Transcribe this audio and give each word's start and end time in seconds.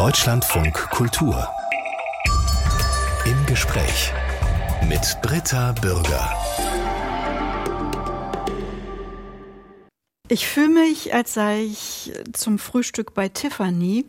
Deutschlandfunk 0.00 0.72
Kultur. 0.92 1.46
Im 3.26 3.44
Gespräch 3.44 4.14
mit 4.88 5.18
Britta 5.20 5.72
Bürger. 5.72 6.32
Ich 10.28 10.48
fühle 10.48 10.70
mich, 10.70 11.12
als 11.12 11.34
sei 11.34 11.64
ich 11.64 12.14
zum 12.32 12.58
Frühstück 12.58 13.12
bei 13.12 13.28
Tiffany, 13.28 14.06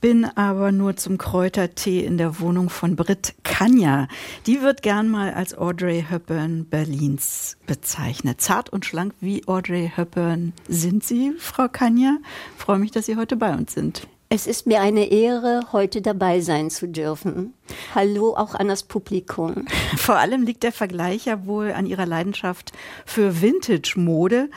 bin 0.00 0.24
aber 0.24 0.72
nur 0.72 0.96
zum 0.96 1.18
Kräutertee 1.18 2.02
in 2.02 2.16
der 2.16 2.40
Wohnung 2.40 2.70
von 2.70 2.96
Brit 2.96 3.34
Kanja. 3.42 4.08
Die 4.46 4.62
wird 4.62 4.80
gern 4.80 5.10
mal 5.10 5.34
als 5.34 5.54
Audrey 5.54 6.06
Hepburn 6.08 6.64
Berlins 6.64 7.58
bezeichnet. 7.66 8.40
Zart 8.40 8.70
und 8.70 8.86
schlank 8.86 9.12
wie 9.20 9.46
Audrey 9.46 9.92
Hepburn 9.94 10.54
sind 10.68 11.04
Sie, 11.04 11.34
Frau 11.38 11.68
Kanja. 11.68 12.16
Freue 12.56 12.78
mich, 12.78 12.92
dass 12.92 13.04
Sie 13.04 13.16
heute 13.16 13.36
bei 13.36 13.52
uns 13.52 13.74
sind. 13.74 14.08
Es 14.28 14.46
ist 14.46 14.66
mir 14.66 14.80
eine 14.80 15.10
Ehre, 15.10 15.60
heute 15.72 16.02
dabei 16.02 16.40
sein 16.40 16.70
zu 16.70 16.88
dürfen. 16.88 17.54
Hallo 17.94 18.34
auch 18.36 18.54
an 18.54 18.68
das 18.68 18.82
Publikum. 18.82 19.66
Vor 19.96 20.16
allem 20.16 20.42
liegt 20.42 20.62
der 20.62 20.72
Vergleich 20.72 21.26
ja 21.26 21.46
wohl 21.46 21.72
an 21.72 21.86
Ihrer 21.86 22.06
Leidenschaft 22.06 22.72
für 23.06 23.40
Vintage-Mode, 23.40 24.50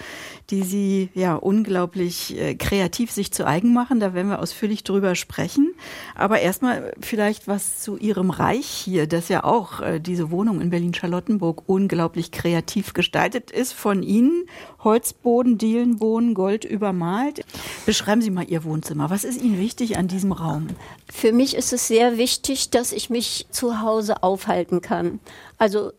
die 0.50 0.64
Sie 0.64 1.10
ja 1.14 1.36
unglaublich 1.36 2.38
äh, 2.38 2.56
kreativ 2.56 3.12
sich 3.12 3.32
zu 3.32 3.46
eigen 3.46 3.74
machen. 3.74 4.00
Da 4.00 4.14
werden 4.14 4.30
wir 4.30 4.40
ausführlich 4.40 4.84
drüber 4.84 5.16
sprechen. 5.16 5.74
Aber 6.16 6.40
erstmal 6.40 6.94
vielleicht 7.00 7.48
was 7.48 7.80
zu 7.82 7.98
Ihrem 7.98 8.30
Reich 8.30 8.68
hier, 8.68 9.08
das 9.08 9.30
ja 9.30 9.44
auch 9.44 9.82
äh, 9.82 10.00
diese 10.00 10.32
Wohnung 10.32 10.60
in 10.60 10.70
Berlin-Charlottenburg 10.70 11.64
unglaublich 11.68 12.32
kreativ 12.32 12.94
gestaltet 12.94 13.52
ist 13.52 13.74
von 13.74 14.04
Ihnen. 14.04 14.48
Holzboden, 14.84 15.58
Dielenboden, 15.58 16.34
Gold 16.34 16.66
übermalt. 16.66 17.44
Beschreiben 17.86 18.22
Sie 18.22 18.32
mal 18.32 18.46
Ihr 18.48 18.64
Wohnzimmer. 18.64 19.10
Was 19.10 19.24
ist 19.24 19.42
Ihnen 19.42 19.60
wichtig 19.60 19.98
an 19.98 20.08
diesem 20.08 20.32
Raum? 20.32 20.68
Für 21.12 21.32
mich 21.32 21.56
ist 21.56 21.74
es 21.74 21.88
sehr 21.88 22.18
wichtig, 22.18 22.70
dass 22.70 22.94
ich 22.98 23.10
mich 23.10 23.48
zu 23.52 23.82
Hause 23.82 24.24
aufhalten 24.24 24.82
kann. 24.82 25.20
Also 25.58 25.92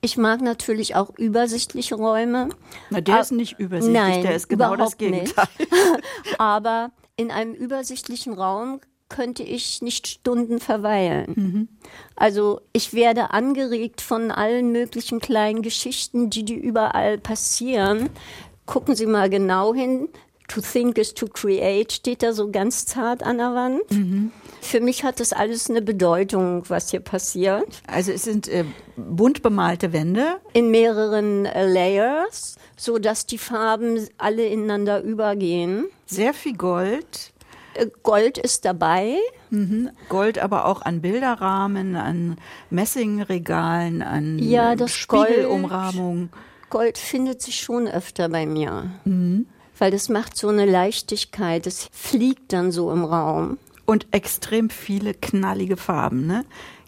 ich 0.00 0.16
mag 0.16 0.40
natürlich 0.40 0.94
auch 0.94 1.10
übersichtliche 1.16 1.94
Räume. 1.94 2.50
Na, 2.90 3.00
der 3.00 3.20
ist 3.20 3.32
nicht 3.32 3.58
übersichtlich, 3.58 4.00
Nein, 4.00 4.22
der 4.22 4.36
ist 4.36 4.48
genau 4.48 4.76
das 4.76 4.96
Gegenteil. 4.98 5.46
Nicht. 5.58 5.70
Aber 6.38 6.90
in 7.16 7.30
einem 7.30 7.54
übersichtlichen 7.54 8.34
Raum 8.34 8.80
könnte 9.08 9.42
ich 9.42 9.82
nicht 9.82 10.06
Stunden 10.06 10.58
verweilen. 10.58 11.32
Mhm. 11.36 11.68
Also 12.16 12.60
ich 12.72 12.92
werde 12.92 13.30
angeregt 13.30 14.00
von 14.00 14.30
allen 14.30 14.72
möglichen 14.72 15.20
kleinen 15.20 15.62
Geschichten, 15.62 16.28
die, 16.30 16.44
die 16.44 16.54
überall 16.56 17.18
passieren. 17.18 18.10
Gucken 18.66 18.96
Sie 18.96 19.06
mal 19.06 19.30
genau 19.30 19.74
hin. 19.74 20.08
To 20.48 20.60
think 20.60 20.96
is 20.96 21.12
to 21.14 21.26
create 21.26 21.92
steht 21.92 22.22
da 22.22 22.32
so 22.32 22.50
ganz 22.50 22.86
zart 22.86 23.22
an 23.22 23.38
der 23.38 23.54
Wand. 23.54 23.90
Mhm. 23.90 24.30
Für 24.60 24.80
mich 24.80 25.04
hat 25.04 25.20
das 25.20 25.32
alles 25.32 25.68
eine 25.68 25.82
Bedeutung, 25.82 26.64
was 26.68 26.90
hier 26.90 27.00
passiert. 27.00 27.82
Also 27.86 28.12
es 28.12 28.22
sind 28.22 28.48
äh, 28.48 28.64
bunt 28.96 29.42
bemalte 29.42 29.92
Wände. 29.92 30.40
In 30.52 30.70
mehreren 30.70 31.46
äh, 31.46 31.66
Layers, 31.66 32.56
so 32.76 32.98
dass 32.98 33.26
die 33.26 33.38
Farben 33.38 34.08
alle 34.18 34.46
ineinander 34.46 35.02
übergehen. 35.02 35.86
Sehr 36.06 36.32
viel 36.32 36.56
Gold. 36.56 37.32
Äh, 37.74 37.86
Gold 38.02 38.38
ist 38.38 38.64
dabei. 38.64 39.18
Mhm. 39.50 39.90
Gold 40.08 40.38
aber 40.38 40.66
auch 40.66 40.82
an 40.82 41.00
Bilderrahmen, 41.00 41.96
an 41.96 42.36
Messingregalen, 42.70 44.02
an 44.02 44.38
ja, 44.38 44.74
das 44.74 44.92
Spiegelumrahmung. 44.92 46.30
Gold, 46.30 46.70
Gold 46.70 46.98
findet 46.98 47.42
sich 47.42 47.60
schon 47.60 47.86
öfter 47.86 48.28
bei 48.28 48.46
mir. 48.46 48.90
Mhm. 49.04 49.46
Weil 49.78 49.90
das 49.90 50.08
macht 50.08 50.36
so 50.36 50.48
eine 50.48 50.66
Leichtigkeit, 50.66 51.66
es 51.66 51.88
fliegt 51.92 52.52
dann 52.52 52.72
so 52.72 52.90
im 52.92 53.04
Raum. 53.04 53.58
Und 53.84 54.06
extrem 54.10 54.70
viele 54.70 55.14
knallige 55.14 55.76
Farben, 55.76 56.26
ne? 56.26 56.44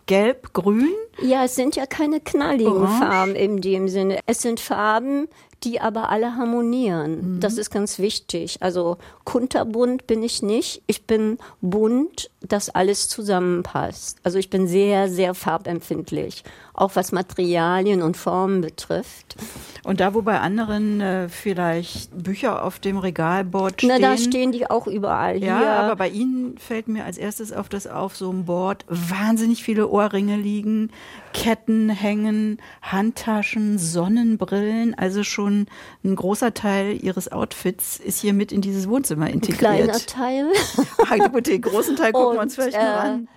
Gelb, 0.06 0.52
grün? 0.54 0.94
Ja, 1.20 1.44
es 1.44 1.54
sind 1.54 1.76
ja 1.76 1.86
keine 1.86 2.20
knalligen 2.20 2.72
Orange. 2.72 2.98
Farben 2.98 3.34
in 3.34 3.60
dem 3.60 3.88
Sinne. 3.88 4.20
Es 4.26 4.42
sind 4.42 4.60
Farben, 4.60 5.28
die 5.64 5.80
aber 5.80 6.10
alle 6.10 6.36
harmonieren. 6.36 7.34
Mhm. 7.34 7.40
Das 7.40 7.58
ist 7.58 7.70
ganz 7.70 7.98
wichtig. 7.98 8.58
Also 8.60 8.98
kunterbunt 9.24 10.06
bin 10.06 10.22
ich 10.22 10.42
nicht. 10.42 10.82
Ich 10.86 11.06
bin 11.06 11.38
bunt, 11.60 12.30
dass 12.40 12.70
alles 12.70 13.08
zusammenpasst. 13.08 14.18
Also 14.22 14.38
ich 14.38 14.50
bin 14.50 14.68
sehr, 14.68 15.08
sehr 15.08 15.34
farbempfindlich, 15.34 16.44
auch 16.74 16.94
was 16.94 17.10
Materialien 17.10 18.02
und 18.02 18.16
Formen 18.16 18.60
betrifft. 18.60 19.36
Und 19.82 20.00
da, 20.00 20.14
wo 20.14 20.22
bei 20.22 20.38
anderen 20.38 21.00
äh, 21.00 21.28
vielleicht 21.28 22.16
Bücher 22.22 22.64
auf 22.64 22.78
dem 22.78 22.98
Regalboard 22.98 23.80
stehen. 23.80 23.90
Na, 23.90 23.98
da 23.98 24.16
stehen 24.16 24.52
die 24.52 24.70
auch 24.70 24.86
überall. 24.86 25.42
Ja, 25.42 25.58
hier. 25.58 25.70
aber 25.70 25.96
bei 25.96 26.08
Ihnen 26.08 26.56
fällt 26.58 26.86
mir 26.86 27.04
als 27.04 27.18
erstes 27.18 27.52
auf, 27.52 27.68
dass 27.68 27.88
auf 27.88 28.16
so 28.16 28.30
einem 28.30 28.44
Board 28.44 28.84
wahnsinnig 28.88 29.64
viele 29.64 29.88
Ohrringe 29.88 30.36
liegen, 30.36 30.90
Ketten 31.32 31.90
hängen, 31.90 32.60
Handtaschen, 32.82 33.78
Sonnenbrillen. 33.78 34.94
Also 34.94 35.24
schon 35.24 35.66
ein 36.04 36.16
großer 36.16 36.54
Teil 36.54 36.98
Ihres 37.02 37.30
Outfits 37.30 37.98
ist 37.98 38.20
hier 38.20 38.32
mit 38.32 38.52
in 38.52 38.60
dieses 38.60 38.88
Wohnzimmer 38.88 39.30
integriert. 39.30 39.70
Ein 39.70 39.84
kleiner 39.84 39.98
Teil. 39.98 40.46
ah, 41.10 41.28
gut, 41.28 41.46
den 41.46 41.62
großen 41.62 41.96
Teil 41.96 42.12
gucken 42.12 42.36
wir 42.36 42.42
uns 42.42 42.54
vielleicht 42.54 42.76
äh, 42.76 42.82
noch 42.82 43.00
an. 43.00 43.28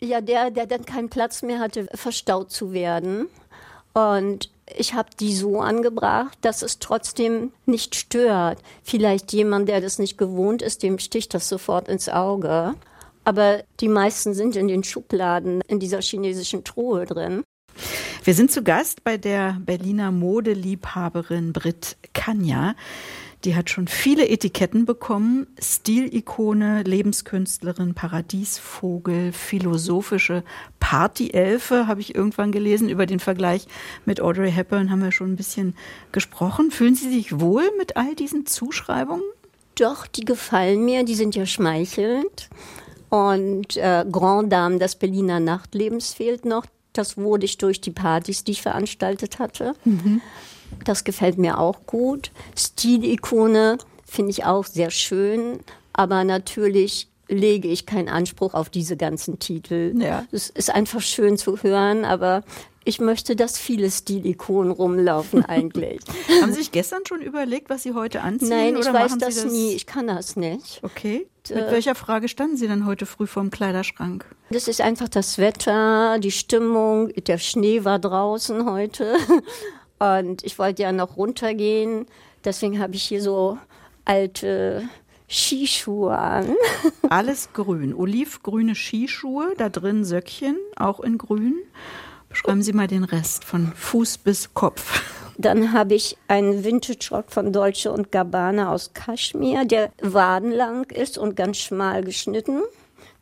Ja, 0.00 0.20
der, 0.20 0.50
der 0.50 0.66
dann 0.66 0.84
keinen 0.84 1.08
Platz 1.08 1.42
mehr 1.42 1.58
hatte, 1.58 1.86
verstaut 1.94 2.50
zu 2.50 2.72
werden. 2.72 3.28
Und 3.94 4.50
ich 4.76 4.94
habe 4.94 5.08
die 5.18 5.34
so 5.34 5.60
angebracht, 5.60 6.38
dass 6.42 6.62
es 6.62 6.78
trotzdem 6.78 7.52
nicht 7.66 7.94
stört. 7.94 8.58
Vielleicht 8.82 9.32
jemand, 9.32 9.68
der 9.68 9.80
das 9.80 9.98
nicht 9.98 10.18
gewohnt 10.18 10.62
ist, 10.62 10.82
dem 10.82 10.98
sticht 10.98 11.34
das 11.34 11.48
sofort 11.48 11.88
ins 11.88 12.08
Auge. 12.08 12.74
Aber 13.28 13.62
die 13.80 13.88
meisten 13.88 14.32
sind 14.32 14.56
in 14.56 14.68
den 14.68 14.82
Schubladen 14.82 15.60
in 15.68 15.78
dieser 15.78 16.00
chinesischen 16.00 16.64
Truhe 16.64 17.04
drin. 17.04 17.44
Wir 18.24 18.32
sind 18.32 18.50
zu 18.50 18.62
Gast 18.62 19.04
bei 19.04 19.18
der 19.18 19.58
Berliner 19.60 20.10
Modeliebhaberin 20.12 21.52
Brit 21.52 21.98
Kanja. 22.14 22.74
Die 23.44 23.54
hat 23.54 23.68
schon 23.68 23.86
viele 23.86 24.26
Etiketten 24.26 24.86
bekommen. 24.86 25.46
Stilikone, 25.60 26.84
Lebenskünstlerin, 26.84 27.92
Paradiesvogel, 27.92 29.34
philosophische 29.34 30.42
Partyelfe, 30.80 31.86
habe 31.86 32.00
ich 32.00 32.14
irgendwann 32.14 32.50
gelesen. 32.50 32.88
Über 32.88 33.04
den 33.04 33.20
Vergleich 33.20 33.66
mit 34.06 34.22
Audrey 34.22 34.50
Hepburn 34.50 34.90
haben 34.90 35.02
wir 35.02 35.12
schon 35.12 35.32
ein 35.32 35.36
bisschen 35.36 35.76
gesprochen. 36.12 36.70
Fühlen 36.70 36.94
Sie 36.94 37.10
sich 37.10 37.38
wohl 37.38 37.70
mit 37.76 37.98
all 37.98 38.14
diesen 38.14 38.46
Zuschreibungen? 38.46 39.22
Doch, 39.74 40.06
die 40.06 40.24
gefallen 40.24 40.82
mir. 40.82 41.04
Die 41.04 41.14
sind 41.14 41.36
ja 41.36 41.44
schmeichelnd. 41.44 42.48
Und 43.10 43.76
äh, 43.76 44.04
Grand 44.10 44.52
Dame 44.52 44.78
des 44.78 44.96
Berliner 44.96 45.40
Nachtlebens 45.40 46.14
fehlt 46.14 46.44
noch. 46.44 46.66
Das 46.92 47.16
wurde 47.16 47.44
ich 47.44 47.58
durch 47.58 47.80
die 47.80 47.90
Partys, 47.90 48.44
die 48.44 48.52
ich 48.52 48.62
veranstaltet 48.62 49.38
hatte. 49.38 49.74
Mhm. 49.84 50.20
Das 50.84 51.04
gefällt 51.04 51.38
mir 51.38 51.58
auch 51.58 51.86
gut. 51.86 52.30
Stilikone 52.56 53.78
finde 54.04 54.30
ich 54.30 54.44
auch 54.44 54.64
sehr 54.64 54.90
schön, 54.90 55.60
aber 55.92 56.24
natürlich 56.24 57.08
lege 57.28 57.68
ich 57.68 57.86
keinen 57.86 58.08
Anspruch 58.08 58.54
auf 58.54 58.70
diese 58.70 58.96
ganzen 58.96 59.38
Titel. 59.38 59.94
Ja. 59.98 60.24
Es 60.32 60.48
ist 60.50 60.74
einfach 60.74 61.00
schön 61.00 61.36
zu 61.36 61.62
hören, 61.62 62.04
aber 62.04 62.42
ich 62.84 63.00
möchte, 63.00 63.36
dass 63.36 63.58
viele 63.58 63.90
Stilikonen 63.90 64.72
rumlaufen 64.72 65.44
eigentlich. 65.48 66.00
Haben 66.40 66.52
Sie 66.52 66.60
sich 66.60 66.72
gestern 66.72 67.02
schon 67.06 67.20
überlegt, 67.20 67.68
was 67.68 67.82
Sie 67.82 67.92
heute 67.92 68.22
anziehen? 68.22 68.48
Nein, 68.48 68.76
ich 68.80 68.86
weiß 68.86 69.18
das, 69.18 69.42
das, 69.42 69.52
nie. 69.52 69.74
Ich 69.74 69.86
kann 69.86 70.06
das 70.06 70.36
nicht. 70.36 70.80
Okay. 70.82 71.26
Mit 71.50 71.64
äh, 71.64 71.70
welcher 71.70 71.94
Frage 71.94 72.28
standen 72.28 72.56
Sie 72.56 72.68
denn 72.68 72.86
heute 72.86 73.06
früh 73.06 73.26
vorm 73.26 73.50
Kleiderschrank? 73.50 74.24
Das 74.50 74.68
ist 74.68 74.80
einfach 74.80 75.08
das 75.08 75.38
Wetter, 75.38 76.18
die 76.18 76.30
Stimmung. 76.30 77.08
Der 77.14 77.38
Schnee 77.38 77.84
war 77.84 77.98
draußen 77.98 78.70
heute. 78.70 79.16
Und 79.98 80.44
ich 80.44 80.58
wollte 80.58 80.82
ja 80.82 80.92
noch 80.92 81.16
runtergehen. 81.16 82.06
Deswegen 82.44 82.78
habe 82.78 82.94
ich 82.94 83.02
hier 83.02 83.20
so 83.20 83.58
alte 84.04 84.88
Skischuhe 85.28 86.16
an. 86.16 86.54
Alles 87.10 87.52
grün. 87.52 87.94
Olivgrüne 87.94 88.74
Skischuhe, 88.74 89.52
da 89.58 89.68
drin 89.68 90.04
Söckchen, 90.04 90.56
auch 90.76 91.00
in 91.00 91.18
grün. 91.18 91.56
Beschreiben 92.28 92.62
Sie 92.62 92.72
mal 92.72 92.86
den 92.86 93.04
Rest 93.04 93.44
von 93.44 93.72
Fuß 93.74 94.18
bis 94.18 94.54
Kopf. 94.54 95.02
Dann 95.38 95.72
habe 95.72 95.94
ich 95.94 96.18
einen 96.26 96.64
Vintage-Rock 96.64 97.30
von 97.30 97.52
Dolce 97.52 97.92
und 97.92 98.10
Gabbana 98.10 98.72
aus 98.72 98.92
Kaschmir, 98.92 99.64
der 99.64 99.92
wadenlang 100.02 100.84
ist 100.90 101.16
und 101.16 101.36
ganz 101.36 101.58
schmal 101.58 102.02
geschnitten. 102.02 102.62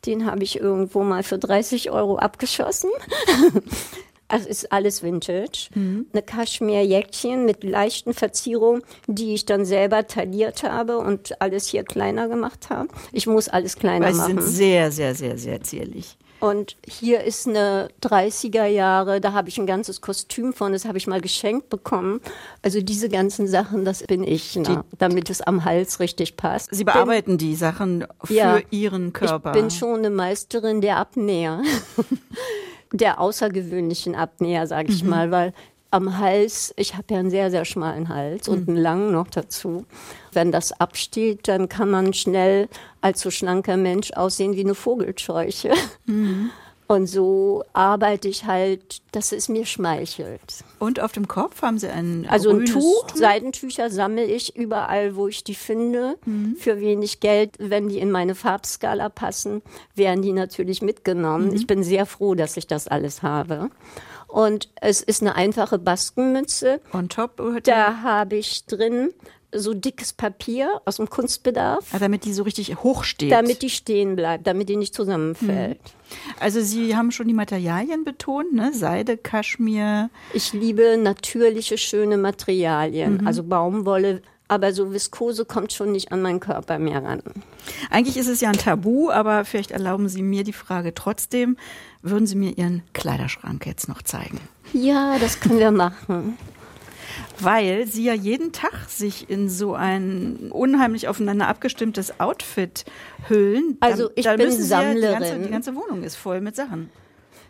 Den 0.05 0.25
habe 0.25 0.43
ich 0.43 0.59
irgendwo 0.59 1.03
mal 1.03 1.23
für 1.23 1.37
30 1.37 1.91
Euro 1.91 2.17
abgeschossen. 2.17 2.89
Also 4.29 4.49
ist 4.49 4.71
alles 4.73 5.03
Vintage. 5.03 5.69
Mhm. 5.73 6.07
Eine 6.11 6.21
Kaschmir-Jäckchen 6.21 7.45
mit 7.45 7.63
leichten 7.63 8.13
Verzierungen, 8.13 8.81
die 9.07 9.33
ich 9.33 9.45
dann 9.45 9.63
selber 9.63 10.05
tailliert 10.05 10.63
habe 10.63 10.97
und 10.97 11.41
alles 11.41 11.67
hier 11.67 11.83
kleiner 11.83 12.27
gemacht 12.27 12.69
habe. 12.69 12.89
Ich 13.13 13.25
muss 13.25 13.47
alles 13.47 13.77
kleiner 13.77 14.07
Weil 14.07 14.15
machen. 14.15 14.41
Sie 14.41 14.47
sind 14.47 14.53
sehr, 14.53 14.91
sehr, 14.91 15.15
sehr, 15.15 15.37
sehr 15.37 15.61
zierlich. 15.61 16.17
Und 16.39 16.77
hier 16.85 17.23
ist 17.23 17.47
eine 17.47 17.89
30er 18.01 18.65
Jahre, 18.65 19.19
da 19.21 19.33
habe 19.33 19.49
ich 19.49 19.57
ein 19.57 19.65
ganzes 19.65 20.01
Kostüm 20.01 20.53
von, 20.53 20.73
das 20.73 20.85
habe 20.85 20.97
ich 20.97 21.07
mal 21.07 21.21
geschenkt 21.21 21.69
bekommen. 21.69 22.21
Also 22.61 22.81
diese 22.81 23.09
ganzen 23.09 23.47
Sachen, 23.47 23.85
das 23.85 24.03
bin 24.03 24.23
ich, 24.23 24.55
ne? 24.55 24.83
damit 24.97 25.29
es 25.29 25.41
am 25.41 25.65
Hals 25.65 25.99
richtig 25.99 26.37
passt. 26.37 26.69
Sie 26.73 26.83
bearbeiten 26.83 27.37
bin, 27.37 27.49
die 27.49 27.55
Sachen 27.55 28.05
für 28.23 28.33
ja, 28.33 28.59
Ihren 28.69 29.13
Körper. 29.13 29.51
Ich 29.51 29.61
bin 29.61 29.71
schon 29.71 29.99
eine 29.99 30.09
Meisterin 30.09 30.81
der 30.81 30.97
Abnäher. 30.97 31.61
der 32.93 33.19
außergewöhnlichen 33.19 34.15
Abnäher, 34.15 34.67
sage 34.67 34.91
ich 34.91 35.03
mhm. 35.03 35.09
mal, 35.09 35.31
weil 35.31 35.53
am 35.97 36.17
Hals, 36.17 36.73
ich 36.77 36.93
habe 36.95 37.13
ja 37.13 37.19
einen 37.19 37.29
sehr, 37.29 37.51
sehr 37.51 37.65
schmalen 37.65 38.09
Hals 38.09 38.47
und 38.47 38.67
mhm. 38.67 38.75
einen 38.75 38.83
langen 38.83 39.11
noch 39.11 39.27
dazu. 39.27 39.85
Wenn 40.31 40.51
das 40.51 40.71
absteht, 40.71 41.47
dann 41.47 41.67
kann 41.67 41.89
man 41.89 42.13
schnell 42.13 42.69
als 43.01 43.21
so 43.21 43.31
schlanker 43.31 43.75
Mensch 43.77 44.11
aussehen 44.11 44.55
wie 44.55 44.61
eine 44.61 44.75
Vogelscheuche. 44.75 45.73
Mhm. 46.05 46.51
Und 46.89 47.07
so 47.07 47.65
arbeite 47.73 48.29
ich 48.29 48.45
halt, 48.45 49.01
dass 49.11 49.33
es 49.33 49.49
mir 49.49 49.65
schmeichelt. 49.65 50.63
Und 50.79 51.01
auf 51.01 51.11
dem 51.11 51.27
Kopf 51.27 51.61
haben 51.61 51.77
Sie 51.77 51.89
ein 51.89 52.25
Also 52.29 52.49
ein 52.51 52.65
Tuch, 52.65 53.07
Tuch, 53.07 53.15
Seidentücher 53.15 53.89
sammle 53.89 54.23
ich 54.23 54.55
überall, 54.55 55.17
wo 55.17 55.27
ich 55.27 55.43
die 55.43 55.55
finde. 55.55 56.15
Mhm. 56.25 56.55
Für 56.57 56.79
wenig 56.79 57.19
Geld, 57.19 57.55
wenn 57.59 57.89
die 57.89 57.99
in 57.99 58.09
meine 58.09 58.35
Farbskala 58.35 59.09
passen, 59.09 59.61
werden 59.95 60.21
die 60.21 60.31
natürlich 60.31 60.81
mitgenommen. 60.81 61.49
Mhm. 61.49 61.55
Ich 61.55 61.67
bin 61.67 61.83
sehr 61.83 62.05
froh, 62.05 62.35
dass 62.35 62.55
ich 62.55 62.67
das 62.67 62.87
alles 62.87 63.21
habe. 63.21 63.69
Und 64.27 64.69
es 64.81 65.01
ist 65.01 65.21
eine 65.21 65.35
einfache 65.35 65.79
Baskenmütze. 65.79 66.81
On 66.93 67.09
top. 67.09 67.41
Da 67.63 68.01
habe 68.01 68.35
ich 68.35 68.65
drin 68.65 69.11
so 69.53 69.73
dickes 69.73 70.13
Papier 70.13 70.81
aus 70.85 70.97
dem 70.97 71.09
Kunstbedarf. 71.09 71.85
Ah, 71.93 71.99
damit 71.99 72.25
die 72.25 72.33
so 72.33 72.43
richtig 72.43 72.83
hoch 72.83 73.03
steht. 73.03 73.31
Damit 73.31 73.61
die 73.61 73.69
stehen 73.69 74.15
bleibt, 74.15 74.45
damit 74.45 74.69
die 74.69 74.75
nicht 74.75 74.93
zusammenfällt. 74.93 75.79
Hm. 75.79 76.17
Also 76.39 76.61
Sie 76.61 76.95
haben 76.95 77.11
schon 77.11 77.27
die 77.27 77.33
Materialien 77.33 78.03
betont, 78.03 78.53
ne? 78.53 78.71
Seide, 78.73 79.17
Kaschmir. 79.17 80.09
Ich 80.33 80.53
liebe 80.53 80.97
natürliche, 80.97 81.77
schöne 81.77 82.17
Materialien. 82.17 83.19
Mhm. 83.21 83.27
Also 83.27 83.43
Baumwolle, 83.43 84.21
aber 84.47 84.73
so 84.73 84.93
Viskose 84.93 85.45
kommt 85.45 85.73
schon 85.73 85.91
nicht 85.91 86.11
an 86.11 86.21
meinen 86.21 86.39
Körper 86.39 86.79
mehr 86.79 87.03
ran. 87.03 87.21
Eigentlich 87.89 88.17
ist 88.17 88.27
es 88.27 88.41
ja 88.41 88.49
ein 88.49 88.57
Tabu, 88.57 89.09
aber 89.09 89.45
vielleicht 89.45 89.71
erlauben 89.71 90.09
Sie 90.09 90.21
mir 90.21 90.43
die 90.43 90.53
Frage 90.53 90.93
trotzdem. 90.93 91.57
Würden 92.01 92.27
Sie 92.27 92.35
mir 92.35 92.57
Ihren 92.57 92.83
Kleiderschrank 92.93 93.65
jetzt 93.65 93.89
noch 93.89 94.01
zeigen? 94.01 94.39
Ja, 94.73 95.17
das 95.19 95.39
können 95.39 95.59
wir 95.59 95.71
machen. 95.71 96.37
Weil 97.39 97.87
Sie 97.87 98.03
ja 98.03 98.13
jeden 98.13 98.51
Tag 98.51 98.89
sich 98.89 99.29
in 99.29 99.49
so 99.49 99.73
ein 99.73 100.49
unheimlich 100.51 101.07
aufeinander 101.07 101.47
abgestimmtes 101.47 102.19
Outfit 102.19 102.85
hüllen. 103.27 103.77
Also 103.79 104.09
ich 104.15 104.25
da 104.25 104.35
bin 104.35 104.51
Sammlerin. 104.51 105.01
Ja, 105.01 105.19
die, 105.19 105.25
ganze, 105.25 105.39
die 105.39 105.51
ganze 105.51 105.75
Wohnung 105.75 106.03
ist 106.03 106.15
voll 106.15 106.41
mit 106.41 106.55
Sachen. 106.55 106.89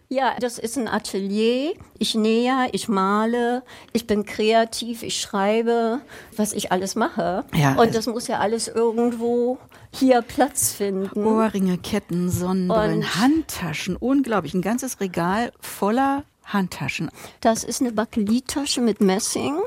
Ja, 0.10 0.36
das 0.40 0.58
ist 0.58 0.78
ein 0.78 0.88
Atelier. 0.88 1.74
Ich 2.00 2.16
nähe, 2.16 2.70
ich 2.72 2.88
male, 2.88 3.64
ich 3.92 4.08
bin 4.08 4.26
kreativ, 4.26 5.04
ich 5.04 5.20
schreibe, 5.20 6.00
was 6.36 6.54
ich 6.54 6.72
alles 6.72 6.96
mache. 6.96 7.44
Ja, 7.54 7.76
und 7.76 7.94
das 7.94 8.08
muss 8.08 8.28
ja 8.28 8.40
alles 8.40 8.70
irgendwo 8.70 9.58
hier 9.92 10.22
Platz 10.22 10.72
finden. 10.72 11.26
Ohrringe, 11.26 11.78
Ketten, 11.78 12.30
Sonnenbrillen, 12.30 13.00
und 13.00 13.16
Handtaschen, 13.16 13.98
unglaublich. 13.98 14.54
Ein 14.54 14.62
ganzes 14.62 15.02
Regal 15.02 15.52
voller 15.60 16.24
Handtaschen. 16.46 17.10
Das 17.42 17.66
ist 17.66 17.82
eine 17.82 17.92
Bakelittasche 17.92 18.80
mit 18.80 19.02
Messing. 19.02 19.58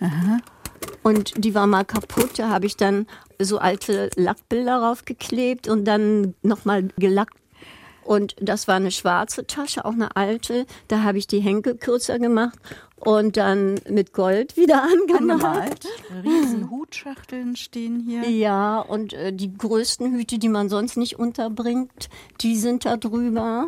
Aha. 0.00 0.38
Und 1.04 1.32
die 1.36 1.54
war 1.54 1.66
mal 1.66 1.84
kaputt, 1.84 2.38
da 2.38 2.48
habe 2.48 2.66
ich 2.66 2.76
dann 2.76 3.06
so 3.38 3.58
alte 3.58 4.10
Lackbilder 4.16 4.78
raufgeklebt 4.78 5.68
und 5.68 5.84
dann 5.84 6.34
nochmal 6.42 6.88
gelackt 6.96 7.36
und 8.04 8.36
das 8.40 8.68
war 8.68 8.76
eine 8.76 8.90
schwarze 8.90 9.46
Tasche, 9.46 9.84
auch 9.84 9.92
eine 9.92 10.16
alte. 10.16 10.66
Da 10.88 11.02
habe 11.02 11.18
ich 11.18 11.26
die 11.26 11.40
Henkel 11.40 11.76
kürzer 11.76 12.18
gemacht 12.18 12.58
und 13.04 13.36
dann 13.36 13.80
mit 13.88 14.12
Gold 14.12 14.56
wieder 14.56 14.82
angemalt. 15.10 15.86
Riesen 16.22 16.70
Hutschachteln 16.70 17.56
stehen 17.56 18.00
hier. 18.00 18.28
Ja, 18.28 18.80
und 18.80 19.12
äh, 19.12 19.32
die 19.32 19.56
größten 19.56 20.12
Hüte, 20.12 20.38
die 20.38 20.48
man 20.48 20.68
sonst 20.68 20.96
nicht 20.96 21.18
unterbringt, 21.18 22.08
die 22.40 22.56
sind 22.56 22.84
da 22.84 22.96
drüber. 22.96 23.66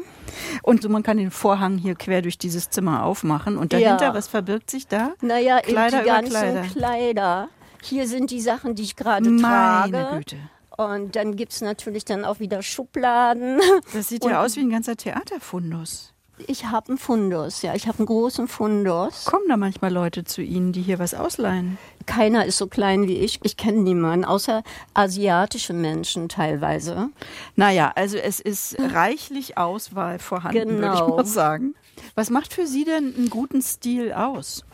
Und 0.62 0.82
so, 0.82 0.88
man 0.88 1.02
kann 1.02 1.18
den 1.18 1.30
Vorhang 1.30 1.78
hier 1.78 1.94
quer 1.94 2.22
durch 2.22 2.38
dieses 2.38 2.70
Zimmer 2.70 3.04
aufmachen. 3.04 3.56
Und 3.56 3.72
dahinter, 3.72 4.06
ja. 4.06 4.14
was 4.14 4.28
verbirgt 4.28 4.70
sich 4.70 4.86
da? 4.86 5.12
Naja, 5.20 5.60
Kleider 5.60 6.00
die 6.00 6.06
ganzen 6.06 6.30
Kleider. 6.30 6.62
Kleider. 6.62 7.48
Hier 7.82 8.08
sind 8.08 8.30
die 8.30 8.40
Sachen, 8.40 8.74
die 8.74 8.82
ich 8.82 8.96
gerade 8.96 9.24
trage. 9.36 9.92
Meine 9.92 10.18
Güte. 10.18 10.36
Und 10.76 11.16
dann 11.16 11.36
gibt 11.36 11.52
es 11.52 11.60
natürlich 11.60 12.04
dann 12.04 12.24
auch 12.24 12.40
wieder 12.40 12.62
Schubladen. 12.62 13.60
Das 13.92 14.08
sieht 14.08 14.24
ja 14.24 14.44
aus 14.44 14.56
wie 14.56 14.60
ein 14.60 14.70
ganzer 14.70 14.96
Theaterfundus. 14.96 16.12
Ich 16.46 16.66
habe 16.66 16.88
einen 16.88 16.98
Fundus, 16.98 17.62
ja. 17.62 17.74
Ich 17.74 17.88
habe 17.88 17.98
einen 17.98 18.06
großen 18.06 18.46
Fundus. 18.46 19.24
Kommen 19.24 19.48
da 19.48 19.56
manchmal 19.56 19.90
Leute 19.92 20.24
zu 20.24 20.42
Ihnen, 20.42 20.72
die 20.72 20.82
hier 20.82 20.98
was 20.98 21.14
ausleihen? 21.14 21.78
Keiner 22.04 22.44
ist 22.44 22.58
so 22.58 22.66
klein 22.66 23.08
wie 23.08 23.16
ich. 23.16 23.40
Ich 23.42 23.56
kenne 23.56 23.78
niemanden, 23.78 24.26
außer 24.26 24.62
asiatische 24.92 25.72
Menschen 25.72 26.28
teilweise. 26.28 27.08
Naja, 27.54 27.90
also 27.94 28.18
es 28.18 28.40
ist 28.40 28.76
reichlich 28.78 29.56
Auswahl 29.56 30.18
vorhanden, 30.18 30.68
genau. 30.68 30.78
würde 30.78 30.94
ich 30.94 31.00
genau. 31.00 31.16
mal 31.16 31.26
sagen. 31.26 31.74
Was 32.14 32.28
macht 32.28 32.52
für 32.52 32.66
Sie 32.66 32.84
denn 32.84 33.14
einen 33.16 33.30
guten 33.30 33.62
Stil 33.62 34.12
aus? 34.12 34.64